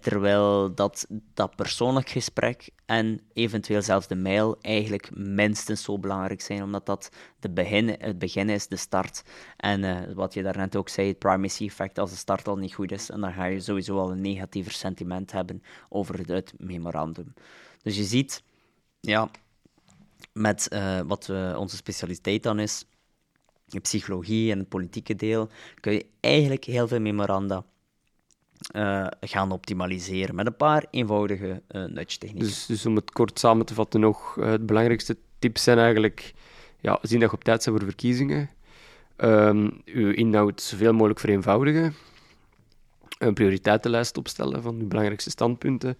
Terwijl 0.00 0.74
dat, 0.74 1.06
dat 1.34 1.56
persoonlijk 1.56 2.08
gesprek 2.08 2.70
en 2.86 3.20
eventueel 3.32 3.82
zelfs 3.82 4.06
de 4.06 4.16
mail 4.16 4.56
eigenlijk 4.60 5.10
minstens 5.14 5.82
zo 5.82 5.98
belangrijk 5.98 6.40
zijn, 6.40 6.62
omdat 6.62 6.86
dat 6.86 7.10
de 7.40 7.50
begin, 7.50 7.96
het 7.98 8.18
begin 8.18 8.48
is, 8.48 8.66
de 8.66 8.76
start. 8.76 9.22
En 9.56 9.82
uh, 9.82 9.98
wat 10.14 10.34
je 10.34 10.42
daarnet 10.42 10.76
ook 10.76 10.88
zei, 10.88 11.08
het 11.08 11.18
primacy 11.18 11.64
effect, 11.64 11.98
als 11.98 12.10
de 12.10 12.16
start 12.16 12.48
al 12.48 12.56
niet 12.56 12.74
goed 12.74 12.92
is, 12.92 13.10
en 13.10 13.20
dan 13.20 13.32
ga 13.32 13.44
je 13.44 13.60
sowieso 13.60 13.98
al 13.98 14.10
een 14.10 14.20
negatiever 14.20 14.72
sentiment 14.72 15.32
hebben 15.32 15.62
over 15.88 16.28
het 16.28 16.52
memorandum. 16.56 17.34
Dus 17.82 17.96
je 17.96 18.04
ziet, 18.04 18.42
ja, 19.00 19.30
met 20.32 20.68
uh, 20.72 21.00
wat 21.00 21.28
uh, 21.30 21.56
onze 21.58 21.76
specialiteit 21.76 22.42
dan 22.42 22.58
is, 22.58 22.84
de 23.64 23.80
psychologie 23.80 24.52
en 24.52 24.58
het 24.58 24.68
politieke 24.68 25.14
deel, 25.14 25.48
kun 25.80 25.92
je 25.92 26.06
eigenlijk 26.20 26.64
heel 26.64 26.88
veel 26.88 27.00
memoranda 27.00 27.64
uh, 28.72 29.06
gaan 29.20 29.52
optimaliseren 29.52 30.34
met 30.34 30.46
een 30.46 30.56
paar 30.56 30.86
eenvoudige 30.90 31.62
uh, 31.70 31.84
nudge-technieken. 31.84 32.48
Dus, 32.48 32.66
dus, 32.66 32.86
om 32.86 32.96
het 32.96 33.10
kort 33.10 33.38
samen 33.38 33.66
te 33.66 33.74
vatten 33.74 34.00
nog, 34.00 34.34
het 34.34 34.66
belangrijkste 34.66 35.16
tips 35.38 35.62
zijn 35.62 35.78
eigenlijk 35.78 36.34
ja, 36.80 36.98
zien 37.02 37.20
dat 37.20 37.30
je 37.30 37.36
op 37.36 37.44
tijd 37.44 37.64
bent 37.64 37.76
voor 37.76 37.86
verkiezingen, 37.86 38.50
um, 39.16 39.82
uw 39.84 40.12
inhoud 40.12 40.60
zoveel 40.60 40.92
mogelijk 40.92 41.20
vereenvoudigen, 41.20 41.94
een 43.18 43.34
prioriteitenlijst 43.34 44.16
opstellen 44.16 44.62
van 44.62 44.78
uw 44.78 44.86
belangrijkste 44.86 45.30
standpunten, 45.30 45.98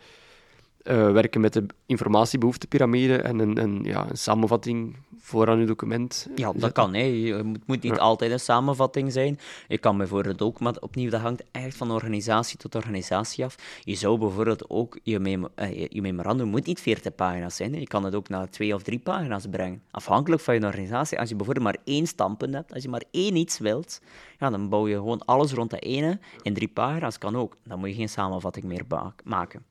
uh, 0.88 1.12
werken 1.12 1.40
met 1.40 1.53
de 1.53 1.66
informatiebehoeftepiramide 1.87 3.16
en 3.16 3.38
een, 3.38 3.62
een, 3.62 3.81
ja, 3.85 4.07
een 4.11 4.18
samenvatting 4.18 4.96
vooraan 5.29 5.59
uw 5.59 5.66
document. 5.66 6.29
Ja, 6.35 6.53
dat 6.53 6.72
kan. 6.72 6.94
Hè. 6.94 7.03
Het 7.03 7.66
moet, 7.66 7.83
niet 7.83 7.94
ja. 7.94 7.96
altijd 7.96 8.31
een 8.31 8.40
samenvatting 8.40 9.12
zijn. 9.12 9.38
Je 9.68 9.79
kan 9.79 9.96
bijvoorbeeld 9.96 10.42
ook, 10.42 10.61
maar 10.61 10.74
opnieuw, 10.81 11.11
dat 11.11 11.20
hangt 11.20 11.42
echt 11.51 11.77
van 11.77 11.90
organisatie 11.90 12.59
tot 12.59 12.74
organisatie 12.74 13.44
af. 13.44 13.81
Je 13.81 13.94
zou 13.94 14.18
bijvoorbeeld 14.18 14.70
ook, 14.70 14.98
je, 15.03 15.18
memo 15.18 15.48
uh, 15.57 15.87
je 15.87 16.03
memorandum 16.03 16.48
moet 16.48 16.66
niet 16.66 16.81
40 16.81 17.14
pagina's 17.14 17.57
zijn. 17.57 17.72
Hè. 17.72 17.79
Je 17.79 17.87
kan 17.87 18.05
het 18.05 18.14
ook 18.14 18.29
naar 18.29 18.51
twee 18.51 18.74
of 18.74 18.83
drie 18.83 18.98
pagina's 18.98 19.46
brengen. 19.51 19.83
Afhankelijk 19.90 20.42
van 20.42 20.55
je 20.55 20.64
organisatie. 20.64 21.18
Als 21.18 21.29
je 21.29 21.37
bijvoorbeeld 21.37 21.66
maar 21.66 21.79
één 21.85 22.07
standpunt 22.07 22.55
hebt, 22.55 22.74
als 22.74 22.83
je 22.83 22.88
maar 22.88 23.05
één 23.11 23.37
iets 23.37 23.59
wilt, 23.59 24.01
ja, 24.38 24.51
dan 24.51 24.68
bouw 24.68 24.88
je 24.88 24.94
gewoon 24.94 25.24
alles 25.24 25.53
rond 25.53 25.70
dat 25.70 25.83
ene 25.83 26.18
in 26.42 26.55
drie 26.55 26.68
pagina's. 26.68 27.18
Kan 27.18 27.37
ook. 27.37 27.57
Dan 27.64 27.79
moet 27.79 27.88
je 27.88 27.94
geen 27.94 28.09
samenvatting 28.09 28.64
meer 28.64 28.85
maken. 29.24 29.62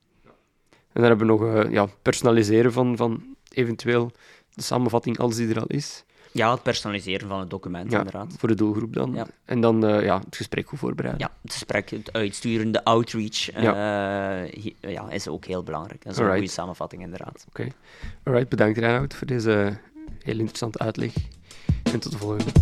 En 0.98 1.04
dan 1.04 1.18
hebben 1.18 1.26
we 1.26 1.32
nog 1.32 1.64
uh, 1.64 1.72
ja, 1.72 1.86
personaliseren 2.02 2.72
van, 2.72 2.96
van 2.96 3.22
eventueel 3.48 4.10
de 4.54 4.62
samenvatting 4.62 5.18
als 5.18 5.36
die 5.36 5.48
er 5.48 5.60
al 5.60 5.66
is. 5.66 6.04
Ja, 6.32 6.52
het 6.52 6.62
personaliseren 6.62 7.28
van 7.28 7.40
het 7.40 7.50
document, 7.50 7.90
ja, 7.90 7.98
inderdaad. 7.98 8.34
Voor 8.38 8.48
de 8.48 8.54
doelgroep 8.54 8.92
dan. 8.92 9.14
Ja. 9.14 9.26
En 9.44 9.60
dan 9.60 9.84
uh, 9.84 10.04
ja, 10.04 10.18
het 10.24 10.36
gesprek 10.36 10.68
goed 10.68 10.78
voorbereiden. 10.78 11.26
Ja, 11.26 11.34
het 11.42 11.52
gesprek, 11.52 11.90
het 11.90 12.12
uitsturen, 12.12 12.72
de 12.72 12.84
outreach 12.84 13.52
ja. 13.62 14.44
Uh, 14.44 14.72
ja, 14.80 15.10
is 15.10 15.28
ook 15.28 15.44
heel 15.44 15.62
belangrijk. 15.62 16.04
Dat 16.04 16.12
is 16.12 16.18
een 16.18 16.30
goede 16.30 16.48
samenvatting, 16.48 17.02
inderdaad. 17.02 17.44
Oké. 17.48 17.60
Okay. 17.60 17.72
Alright, 18.24 18.48
bedankt 18.48 18.78
Reinoud 18.78 19.14
voor 19.14 19.26
deze 19.26 19.78
heel 20.22 20.38
interessante 20.38 20.78
uitleg. 20.78 21.12
en 21.92 22.00
tot 22.00 22.12
de 22.12 22.18
volgende. 22.18 22.52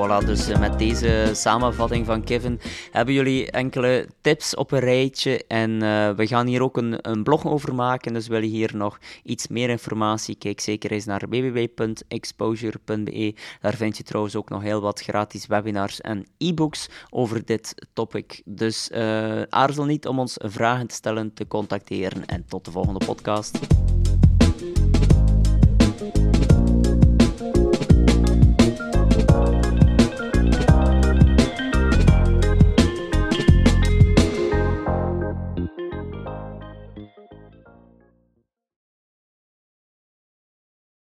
Voilà, 0.00 0.26
dus 0.26 0.48
eh, 0.48 0.58
met 0.58 0.78
deze 0.78 1.30
samenvatting 1.32 2.06
van 2.06 2.24
Kevin 2.24 2.60
hebben 2.90 3.14
jullie 3.14 3.50
enkele 3.50 4.08
tips 4.20 4.54
op 4.54 4.72
een 4.72 4.78
rijtje. 4.78 5.44
En 5.46 5.70
uh, 5.70 6.10
we 6.10 6.26
gaan 6.26 6.46
hier 6.46 6.62
ook 6.62 6.76
een, 6.76 7.10
een, 7.10 7.22
blog 7.22 7.46
over 7.46 7.74
maken. 7.74 8.12
Dus 8.12 8.28
wil 8.28 8.42
je 8.42 8.48
hier 8.48 8.76
nog 8.76 8.98
iets 9.22 9.48
meer 9.48 9.68
informatie, 9.68 10.34
kijk 10.34 10.60
zeker 10.60 10.90
eens 10.90 11.04
naar 11.04 11.28
www.exposure.be. 11.28 13.34
Daar 13.60 13.74
vind 13.74 13.96
je 13.96 14.02
trouwens 14.02 14.36
ook 14.36 14.48
nog 14.48 14.62
heel 14.62 14.80
wat 14.80 15.00
gratis 15.00 15.46
webinars 15.46 16.00
en 16.00 16.26
e-books 16.38 16.88
over 17.10 17.44
dit 17.44 17.74
topic. 17.92 18.42
Dus 18.44 18.90
uh, 18.92 19.42
aarzel 19.42 19.84
niet 19.84 20.06
om 20.06 20.18
ons 20.18 20.34
vragen 20.38 20.86
te 20.86 20.94
stellen, 20.94 21.34
te 21.34 21.46
contacteren. 21.46 22.26
En 22.26 22.44
tot 22.48 22.64
de 22.64 22.70
volgende 22.70 23.06
podcast. 23.06 23.58